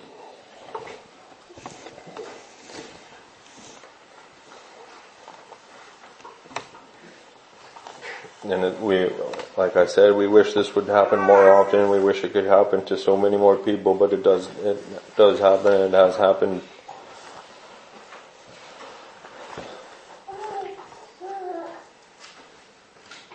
And 8.43 8.65
it, 8.65 8.81
we, 8.81 9.09
like 9.57 9.77
I 9.77 9.87
said, 9.87 10.15
we 10.15 10.27
wish 10.27 10.55
this 10.55 10.75
would 10.75 10.87
happen 10.87 11.21
more 11.21 11.51
often. 11.51 11.91
We 11.91 12.01
wish 12.01 12.25
it 12.25 12.33
could 12.33 12.47
happen 12.47 12.85
to 12.87 12.97
so 12.97 13.17
many 13.17 13.37
more 13.37 13.57
people, 13.57 13.95
but 13.95 14.13
it 14.13 14.23
does, 14.23 14.49
it 14.61 14.83
does 15.17 15.41
happen 15.41 15.73
it 15.73 15.93
has 15.93 16.17
happened. 16.17 16.63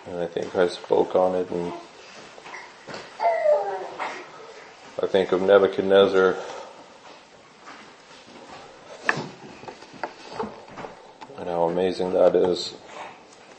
And 0.07 0.19
I 0.19 0.25
think 0.25 0.55
I 0.55 0.67
spoke 0.69 1.15
on 1.15 1.35
it 1.35 1.49
and 1.51 1.73
I 5.03 5.05
think 5.05 5.31
of 5.31 5.41
Nebuchadnezzar 5.43 6.35
and 11.37 11.47
how 11.47 11.69
amazing 11.69 12.13
that 12.13 12.35
is. 12.35 12.73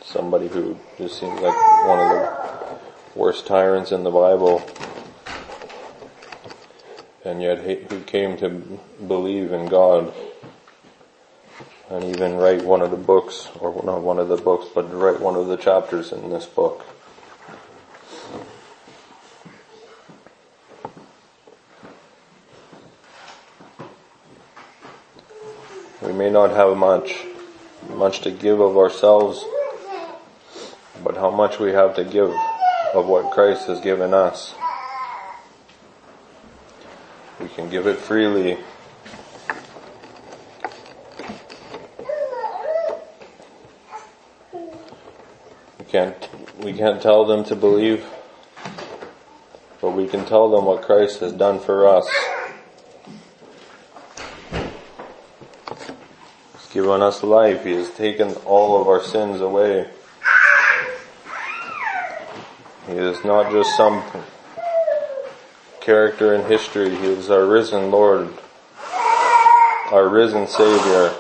Somebody 0.03 0.49
who 0.49 0.77
just 0.97 1.21
seems 1.21 1.39
like 1.41 1.87
one 1.87 2.01
of 2.01 2.09
the 2.09 2.38
worst 3.19 3.49
tyrants 3.49 3.91
in 3.91 4.05
the 4.05 4.13
Bible, 4.13 4.65
and 7.25 7.43
yet 7.43 7.67
he, 7.67 7.75
who 7.91 8.01
came 8.03 8.37
to 8.37 8.49
believe 9.09 9.53
in 9.53 9.67
God, 9.67 10.15
and 11.91 12.05
even 12.05 12.37
write 12.37 12.65
one 12.65 12.81
of 12.81 12.93
the 12.93 12.97
books, 12.97 13.49
or 13.59 13.83
not 13.85 14.03
one 14.03 14.21
of 14.21 14.29
the 14.29 14.37
books, 14.37 14.67
but 14.73 14.95
write 14.95 15.21
one 15.21 15.35
of 15.35 15.49
the 15.49 15.57
chapters 15.57 16.13
in 16.13 16.31
this 16.31 16.47
book. 16.47 16.87
We 26.01 26.13
may 26.13 26.31
not 26.31 26.51
have 26.51 26.77
much, 26.77 27.27
much 27.91 28.21
to 28.21 28.31
give 28.31 28.61
of 28.61 28.77
ourselves, 28.77 29.45
but 31.03 31.17
how 31.17 31.33
much 31.33 31.59
we 31.59 31.73
have 31.73 31.97
to 31.97 32.05
give 32.05 32.33
of 32.99 33.07
what 33.07 33.31
Christ 33.31 33.69
has 33.69 33.81
given 33.81 34.13
us. 34.13 34.55
We 37.41 37.49
can 37.49 37.71
give 37.71 37.87
it 37.87 37.97
freely. 37.97 38.59
We 45.79 45.85
can't, 45.87 46.29
we 46.59 46.73
can't 46.73 47.01
tell 47.01 47.25
them 47.25 47.45
to 47.45 47.55
believe, 47.55 48.05
but 49.81 49.93
we 49.93 50.09
can 50.09 50.25
tell 50.25 50.51
them 50.51 50.65
what 50.65 50.83
Christ 50.83 51.21
has 51.21 51.33
done 51.33 51.61
for 51.61 51.87
us. 51.87 52.09
He's 56.53 56.69
given 56.73 57.01
us 57.01 57.23
life. 57.23 57.65
He 57.65 57.75
has 57.75 57.91
taken 57.91 58.33
all 58.45 58.81
of 58.81 58.89
our 58.89 59.03
sins 59.03 59.41
away. 59.41 59.89
He 62.89 62.95
is 62.95 63.23
not 63.23 63.53
just 63.53 63.77
some 63.77 64.03
character 65.79 66.35
in 66.35 66.47
history. 66.47 66.89
He 66.89 67.05
is 67.05 67.31
our 67.31 67.45
risen 67.45 67.91
Lord, 67.91 68.33
our 69.93 70.09
risen 70.09 70.47
Savior. 70.47 71.15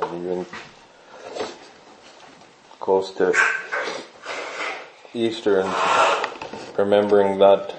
And 0.00 0.22
even 0.22 0.46
close 2.78 3.10
to 3.14 3.34
Easter 5.14 5.62
and 5.62 5.74
remembering 6.78 7.40
that 7.40 7.74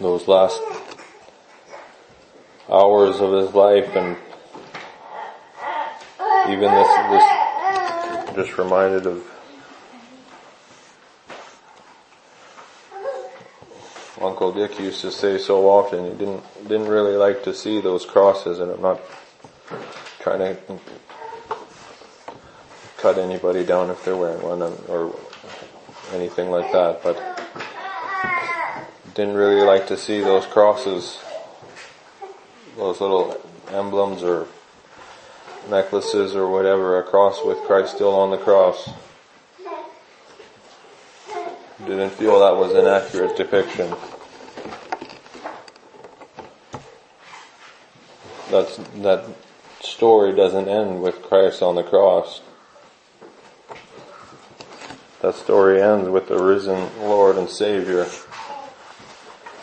those 0.00 0.26
last 0.26 0.60
hours 2.68 3.20
of 3.20 3.32
his 3.32 3.54
life 3.54 3.94
and 3.94 4.16
even 6.56 6.72
this, 6.74 6.88
this 7.10 8.34
just 8.34 8.58
reminded 8.58 9.06
of 9.06 9.22
Uncle 14.22 14.52
Dick 14.52 14.78
used 14.80 15.02
to 15.02 15.12
say 15.12 15.36
so 15.36 15.68
often. 15.68 16.06
He 16.06 16.12
didn't 16.12 16.42
didn't 16.62 16.88
really 16.88 17.16
like 17.16 17.44
to 17.44 17.52
see 17.52 17.82
those 17.82 18.06
crosses 18.06 18.58
and 18.58 18.70
I'm 18.70 18.80
not 18.80 19.00
trying 20.20 20.38
to 20.38 20.56
cut 22.96 23.18
anybody 23.18 23.62
down 23.62 23.90
if 23.90 24.02
they're 24.06 24.16
wearing 24.16 24.42
one 24.42 24.62
um, 24.62 24.78
or 24.88 25.14
anything 26.14 26.50
like 26.50 26.72
that 26.72 27.02
but 27.02 27.16
didn't 29.14 29.34
really 29.34 29.62
like 29.62 29.88
to 29.88 29.96
see 29.98 30.20
those 30.20 30.46
crosses 30.46 31.18
those 32.76 33.00
little 33.00 33.38
emblems 33.70 34.22
or 34.22 34.48
necklaces 35.68 36.34
or 36.34 36.50
whatever, 36.50 36.98
a 36.98 37.02
cross 37.02 37.44
with 37.44 37.58
Christ 37.58 37.94
still 37.94 38.14
on 38.14 38.30
the 38.30 38.38
cross. 38.38 38.90
Didn't 41.84 42.10
feel 42.10 42.40
that 42.40 42.56
was 42.56 42.72
an 42.72 42.86
accurate 42.86 43.36
depiction. 43.36 43.94
That's, 48.50 48.76
that 48.76 49.26
story 49.80 50.34
doesn't 50.34 50.68
end 50.68 51.02
with 51.02 51.22
Christ 51.22 51.62
on 51.62 51.74
the 51.74 51.82
cross. 51.82 52.40
That 55.20 55.34
story 55.34 55.82
ends 55.82 56.08
with 56.08 56.28
the 56.28 56.40
risen 56.40 56.88
Lord 57.00 57.36
and 57.36 57.50
Savior 57.50 58.06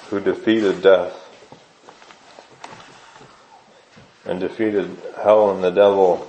who 0.10 0.20
defeated 0.20 0.82
death 0.82 1.23
and 4.34 4.42
defeated 4.42 4.90
hell 5.22 5.52
and 5.52 5.64
the 5.64 5.70
devil 5.70 6.28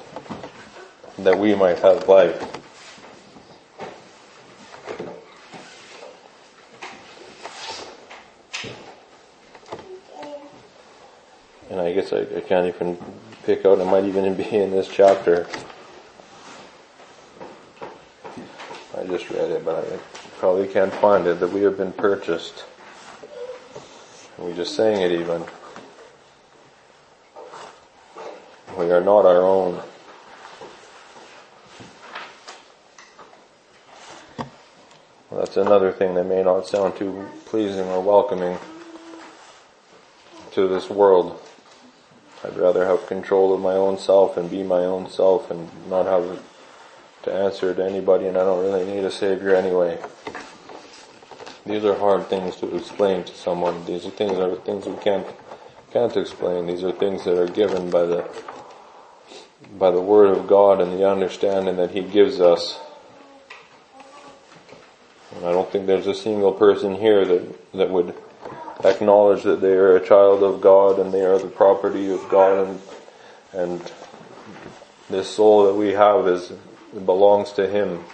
that 1.17 1.39
we 1.39 1.55
might 1.55 1.79
have 1.79 2.07
life. 2.07 2.39
And 11.71 11.81
I 11.81 11.95
guess 11.95 12.13
I, 12.13 12.27
I 12.37 12.41
can't 12.41 12.67
even 12.67 12.99
pick 13.45 13.65
out, 13.65 13.79
it 13.79 13.87
might 13.87 14.05
even 14.05 14.35
be 14.35 14.51
in 14.51 14.71
this 14.71 14.87
chapter. 14.87 15.47
I 18.99 19.05
just 19.05 19.31
read 19.31 19.51
it, 19.51 19.65
but 19.65 19.83
I 19.83 19.97
probably 20.39 20.69
can't 20.69 20.93
find 20.93 21.27
it, 21.27 21.41
that 21.41 21.51
we 21.51 21.63
have 21.63 21.79
been 21.79 21.93
purchased. 21.93 22.65
We 24.39 24.53
just 24.53 24.77
sang 24.77 25.01
it 25.01 25.11
even. 25.11 25.43
We 28.77 28.91
are 28.91 29.01
not 29.01 29.25
our 29.25 29.41
own. 29.41 29.81
That's 35.31 35.57
another 35.57 35.93
thing 35.93 36.15
that 36.15 36.25
may 36.25 36.43
not 36.43 36.67
sound 36.67 36.97
too 36.97 37.29
pleasing 37.47 37.85
or 37.85 38.01
welcoming 38.01 38.59
to 40.53 40.67
this 40.67 40.91
world. 40.91 41.41
I'd 42.43 42.57
rather 42.57 42.85
have 42.87 43.07
control 43.07 43.55
of 43.55 43.61
my 43.61 43.75
own 43.75 43.97
self 43.97 44.37
and 44.37 44.51
be 44.51 44.65
my 44.65 44.85
own 44.85 45.09
self 45.09 45.53
and 45.53 45.71
not 45.89 46.07
have 46.07 46.43
to 47.23 47.33
answer 47.33 47.75
to 47.75 47.85
anybody 47.85 48.27
and 48.27 48.37
I 48.37 48.45
don't 48.45 48.63
really 48.63 48.85
need 48.85 49.05
a 49.05 49.11
savior 49.11 49.55
anyway. 49.55 50.03
These 51.65 51.85
are 51.85 51.95
hard 51.95 52.29
things 52.29 52.57
to 52.57 52.77
explain 52.77 53.23
to 53.25 53.35
someone. 53.35 53.85
These 53.87 54.05
are 54.05 54.11
things 54.11 54.33
that 54.33 54.51
are 54.51 54.57
things 54.57 54.87
we 54.87 54.97
can't 54.97 55.27
can't 55.93 56.17
explain. 56.17 56.67
These 56.67 56.83
are 56.83 56.91
things 56.91 57.23
that 57.25 57.39
are 57.39 57.47
given 57.47 57.89
by 57.89 58.05
the 58.05 58.29
by 59.79 59.91
the 59.91 60.01
word 60.01 60.37
of 60.37 60.47
God 60.47 60.81
and 60.81 60.93
the 60.93 61.09
understanding 61.09 61.77
that 61.77 61.91
he 61.91 62.03
gives 62.03 62.41
us. 62.41 62.79
And 65.35 65.45
I 65.45 65.53
don't 65.53 65.71
think 65.71 65.87
there's 65.87 66.07
a 66.07 66.15
single 66.15 66.53
person 66.53 66.95
here 66.95 67.25
that 67.25 67.73
that 67.75 67.91
would 67.91 68.15
acknowledge 68.85 69.43
that 69.45 69.61
they 69.61 69.73
are 69.73 69.97
a 69.97 70.07
child 70.07 70.43
of 70.43 70.61
God 70.61 70.99
and 70.99 71.13
they 71.13 71.23
are 71.23 71.39
the 71.39 71.49
property 71.49 72.11
of 72.11 72.29
God 72.29 72.69
and 72.69 72.81
and 73.53 73.93
this 75.09 75.35
soul 75.35 75.67
that 75.67 75.75
we 75.75 75.93
have 75.93 76.27
is 76.29 76.53
belongs 77.05 77.53
to 77.53 77.69
him. 77.69 78.05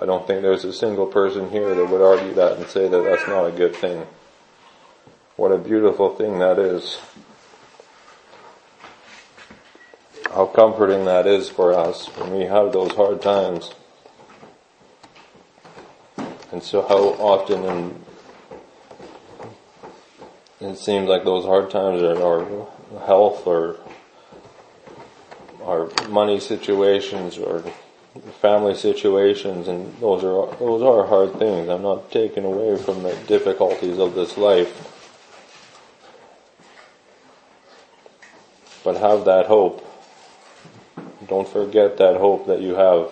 I 0.00 0.04
don't 0.04 0.26
think 0.26 0.42
there's 0.42 0.64
a 0.64 0.72
single 0.72 1.06
person 1.06 1.50
here 1.50 1.74
that 1.74 1.90
would 1.90 2.02
argue 2.02 2.34
that 2.34 2.58
and 2.58 2.66
say 2.66 2.88
that 2.88 3.04
that's 3.04 3.26
not 3.26 3.46
a 3.46 3.52
good 3.52 3.74
thing. 3.74 4.06
What 5.36 5.52
a 5.52 5.58
beautiful 5.58 6.14
thing 6.14 6.38
that 6.38 6.58
is. 6.58 6.98
How 10.36 10.44
comforting 10.44 11.06
that 11.06 11.26
is 11.26 11.48
for 11.48 11.72
us 11.72 12.08
when 12.08 12.36
we 12.36 12.44
have 12.44 12.70
those 12.70 12.92
hard 12.92 13.22
times. 13.22 13.70
And 16.52 16.62
so 16.62 16.82
how 16.82 17.14
often 17.14 17.64
in, 17.64 18.04
it 20.60 20.76
seems 20.76 21.08
like 21.08 21.24
those 21.24 21.46
hard 21.46 21.70
times 21.70 22.02
are 22.02 22.22
our 22.22 22.68
health 23.06 23.46
or 23.46 23.78
our 25.62 25.88
money 26.10 26.38
situations 26.38 27.38
or 27.38 27.64
family 28.42 28.74
situations, 28.74 29.68
and 29.68 29.96
those 30.00 30.22
are 30.22 30.54
those 30.58 30.82
are 30.82 31.06
hard 31.06 31.38
things. 31.38 31.70
I'm 31.70 31.80
not 31.80 32.10
taking 32.10 32.44
away 32.44 32.76
from 32.76 33.04
the 33.04 33.16
difficulties 33.26 33.98
of 33.98 34.14
this 34.14 34.36
life, 34.36 34.92
but 38.84 38.98
have 38.98 39.24
that 39.24 39.46
hope. 39.46 39.84
Don't 41.28 41.48
forget 41.48 41.96
that 41.98 42.16
hope 42.16 42.46
that 42.46 42.60
you 42.60 42.74
have. 42.76 43.10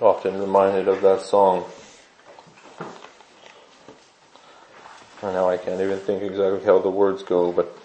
Often 0.00 0.38
reminded 0.38 0.88
of 0.88 1.00
that 1.00 1.22
song. 1.22 1.64
And 5.22 5.32
know 5.32 5.48
I 5.48 5.56
can't 5.56 5.80
even 5.80 5.98
think 6.00 6.22
exactly 6.22 6.64
how 6.64 6.78
the 6.78 6.90
words 6.90 7.22
go, 7.22 7.50
but 7.50 7.76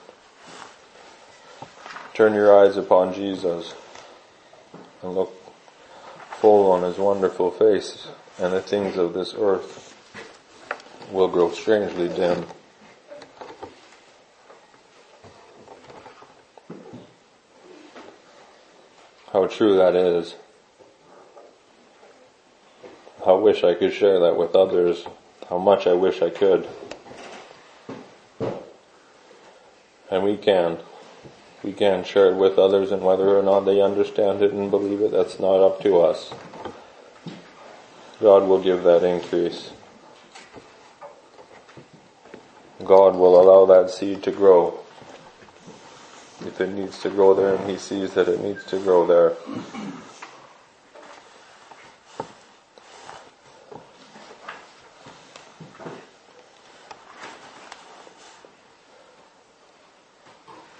turn 2.14 2.34
your 2.34 2.57
eyes 2.57 2.76
upon 2.76 3.14
Jesus 3.14 3.74
and 5.01 5.16
look 5.16 5.34
full 6.39 6.72
on 6.72 6.84
his 6.84 6.97
wonderful 6.97 7.51
face 7.51 8.07
and 8.38 8.53
the 8.53 8.62
things 8.62 8.97
of 8.97 9.14
this 9.14 9.34
earth 9.38 9.91
will 11.12 11.28
grow 11.28 11.51
strangely 11.51 12.07
dim. 12.07 12.45
How 19.34 19.47
true 19.47 19.78
that 19.78 19.95
is. 19.95 20.36
How 23.26 23.38
wish 23.38 23.64
I 23.64 23.74
could 23.76 23.93
share 23.93 24.20
that 24.20 24.36
with 24.36 24.55
others. 24.55 25.05
How 25.49 25.57
much 25.57 25.86
I 25.88 25.93
wish 25.93 26.22
I 26.22 26.30
could. 26.30 26.68
And 30.09 30.24
we 30.24 30.38
can. 30.38 30.80
We 31.64 31.74
can 31.74 32.03
share 32.03 32.32
it 32.32 32.36
with 32.36 32.57
others 32.57 32.91
and 32.91 33.03
whether 33.03 33.38
or 33.38 33.43
not 33.43 33.62
they 33.62 33.82
understand 33.82 34.41
it 34.41 34.51
and 34.51 34.72
believe 34.72 35.01
it, 35.01 35.12
that's 35.12 35.39
not 35.39 35.64
up 35.64 35.82
to 35.84 36.01
us. 36.01 36.34
God 38.20 38.47
will 38.47 38.62
give 38.62 38.84
that 38.84 39.03
increase. 39.03 39.72
God 42.92 43.16
will 43.16 43.39
allow 43.39 43.66
that 43.68 43.89
seed 43.89 44.22
to 44.24 44.32
grow. 44.32 44.78
If 46.46 46.60
it 46.60 46.74
needs 46.74 47.00
to 47.04 47.10
grow 47.10 47.34
there 47.34 47.56
and 47.56 47.70
He 47.70 47.78
sees 47.78 48.16
that 48.16 48.28
it 48.28 48.42
needs 48.42 48.66
to 48.66 48.80
grow 48.80 49.08
there. 49.08 49.30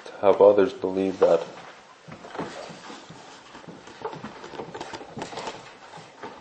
To 0.04 0.12
have 0.20 0.42
others 0.42 0.74
believe 0.74 1.18
that. 1.20 1.42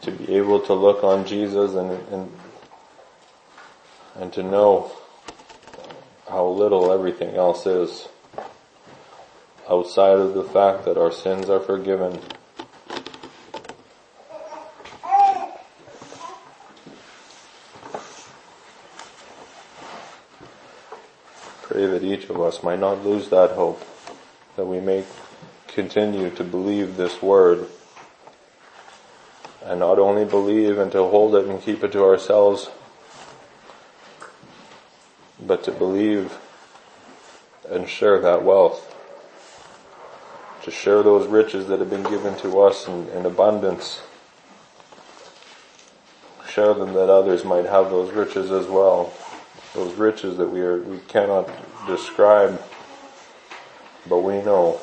To 0.00 0.10
be 0.10 0.34
able 0.34 0.58
to 0.62 0.74
look 0.74 1.04
on 1.04 1.24
Jesus 1.24 1.74
and, 1.74 1.92
and, 2.12 2.32
and 4.16 4.32
to 4.32 4.42
know 4.42 4.90
how 6.30 6.46
little 6.46 6.92
everything 6.92 7.34
else 7.36 7.66
is 7.66 8.08
outside 9.68 10.18
of 10.18 10.34
the 10.34 10.44
fact 10.44 10.84
that 10.84 10.96
our 10.96 11.12
sins 11.12 11.50
are 11.50 11.60
forgiven. 11.60 12.20
pray 21.80 21.86
that 21.86 22.02
each 22.02 22.28
of 22.28 22.40
us 22.40 22.62
might 22.62 22.80
not 22.80 23.04
lose 23.04 23.28
that 23.30 23.52
hope, 23.52 23.80
that 24.56 24.66
we 24.66 24.80
may 24.80 25.04
continue 25.68 26.28
to 26.30 26.44
believe 26.44 26.96
this 26.96 27.22
word, 27.22 27.66
and 29.64 29.80
not 29.80 29.98
only 29.98 30.24
believe 30.24 30.78
and 30.78 30.90
to 30.92 30.98
hold 31.04 31.34
it 31.34 31.46
and 31.46 31.62
keep 31.62 31.82
it 31.84 31.92
to 31.92 32.02
ourselves, 32.02 32.70
but 35.40 35.64
to 35.64 35.72
believe 35.72 36.36
and 37.70 37.88
share 38.00 38.18
that 38.18 38.42
wealth, 38.42 38.96
to 40.64 40.70
share 40.70 41.02
those 41.02 41.28
riches 41.28 41.68
that 41.68 41.78
have 41.78 41.90
been 41.90 42.02
given 42.02 42.34
to 42.38 42.60
us 42.60 42.88
in, 42.88 43.08
in 43.10 43.26
abundance, 43.26 44.00
share 46.48 46.74
them 46.74 46.94
that 46.94 47.08
others 47.08 47.44
might 47.44 47.66
have 47.66 47.90
those 47.90 48.10
riches 48.12 48.50
as 48.50 48.66
well 48.66 49.12
those 49.74 49.94
riches 49.94 50.36
that 50.36 50.48
we 50.48 50.60
are 50.60 50.82
we 50.82 50.98
cannot 51.08 51.48
describe, 51.86 52.60
but 54.08 54.18
we 54.18 54.34
know. 54.42 54.80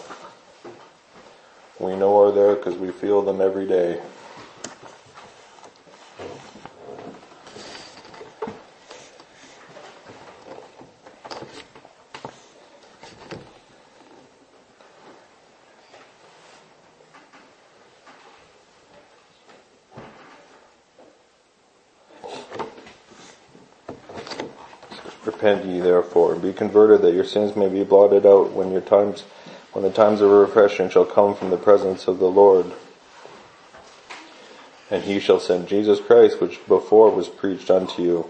We 1.79 1.95
know 1.95 2.19
are 2.21 2.31
there 2.31 2.55
because 2.55 2.75
we 2.75 2.91
feel 2.91 3.21
them 3.21 3.41
every 3.41 3.67
day. 3.67 4.01
Repent 25.37 25.65
ye 25.65 25.79
therefore, 25.79 26.33
and 26.33 26.41
be 26.41 26.51
converted 26.51 27.03
that 27.03 27.13
your 27.13 27.23
sins 27.23 27.55
may 27.55 27.69
be 27.69 27.83
blotted 27.83 28.25
out 28.25 28.53
when 28.53 28.71
your 28.71 28.81
times, 28.81 29.21
when 29.71 29.83
the 29.83 29.91
times 29.91 30.19
of 30.19 30.31
refreshing 30.31 30.89
shall 30.89 31.05
come 31.05 31.35
from 31.35 31.51
the 31.51 31.57
presence 31.57 32.07
of 32.07 32.17
the 32.17 32.27
Lord. 32.27 32.71
And 34.89 35.03
he 35.03 35.19
shall 35.19 35.39
send 35.39 35.67
Jesus 35.67 35.99
Christ, 35.99 36.41
which 36.41 36.65
before 36.67 37.11
was 37.11 37.29
preached 37.29 37.69
unto 37.69 38.01
you. 38.01 38.29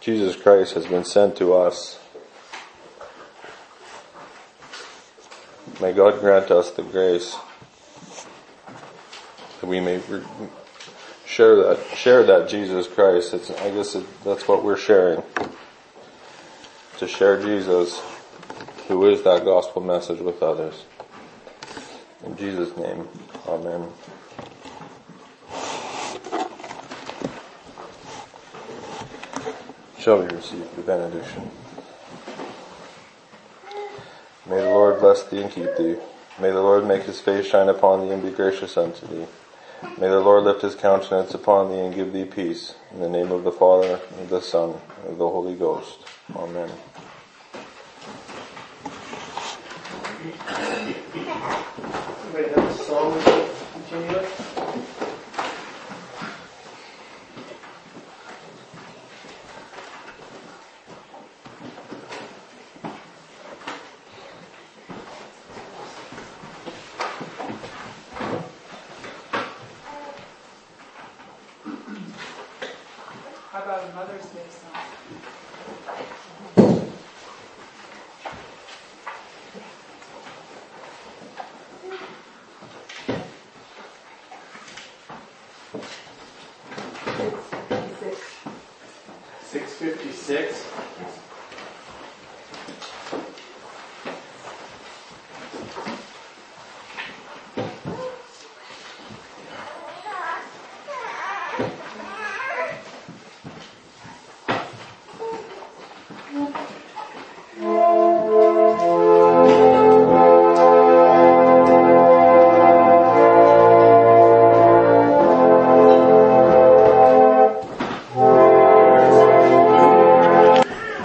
Jesus 0.00 0.34
Christ 0.34 0.74
has 0.74 0.86
been 0.86 1.04
sent 1.04 1.36
to 1.36 1.54
us. 1.54 2.00
May 5.80 5.92
God 5.92 6.18
grant 6.18 6.50
us 6.50 6.72
the 6.72 6.82
grace 6.82 7.36
that 9.60 9.68
we 9.68 9.78
may 9.78 10.00
share 11.32 11.56
that 11.56 11.96
share 11.96 12.22
that 12.24 12.48
Jesus 12.48 12.86
Christ. 12.86 13.32
It's, 13.32 13.50
I 13.50 13.70
guess 13.70 13.94
it, 13.94 14.04
that's 14.22 14.46
what 14.46 14.62
we're 14.62 14.76
sharing. 14.76 15.22
To 16.98 17.08
share 17.08 17.40
Jesus, 17.40 18.00
who 18.86 19.08
is 19.08 19.22
that 19.22 19.44
gospel 19.44 19.82
message 19.82 20.20
with 20.20 20.42
others. 20.42 20.84
In 22.24 22.36
Jesus' 22.36 22.76
name, 22.76 23.08
Amen. 23.48 23.88
Shall 29.98 30.18
we 30.18 30.26
receive 30.26 30.76
the 30.76 30.82
benediction? 30.82 31.50
May 34.46 34.56
the 34.60 34.70
Lord 34.70 35.00
bless 35.00 35.22
thee 35.24 35.40
and 35.42 35.50
keep 35.50 35.76
thee. 35.76 35.96
May 36.40 36.50
the 36.50 36.60
Lord 36.60 36.86
make 36.86 37.04
his 37.04 37.20
face 37.20 37.46
shine 37.46 37.68
upon 37.68 38.02
thee 38.02 38.12
and 38.12 38.22
be 38.22 38.30
gracious 38.30 38.76
unto 38.76 39.06
thee. 39.06 39.26
May 39.98 40.08
the 40.08 40.20
Lord 40.20 40.44
lift 40.44 40.62
his 40.62 40.74
countenance 40.74 41.34
upon 41.34 41.70
thee 41.70 41.78
and 41.78 41.94
give 41.94 42.12
thee 42.12 42.24
peace. 42.24 42.74
In 42.92 43.00
the 43.00 43.08
name 43.08 43.30
of 43.30 43.44
the 43.44 43.52
Father, 43.52 44.00
and 44.18 44.28
the 44.28 44.40
Son, 44.40 44.80
and 45.04 45.12
of 45.12 45.18
the 45.18 45.28
Holy 45.28 45.54
Ghost. 45.54 46.06
Amen. 46.34 46.70
Song 52.70 53.22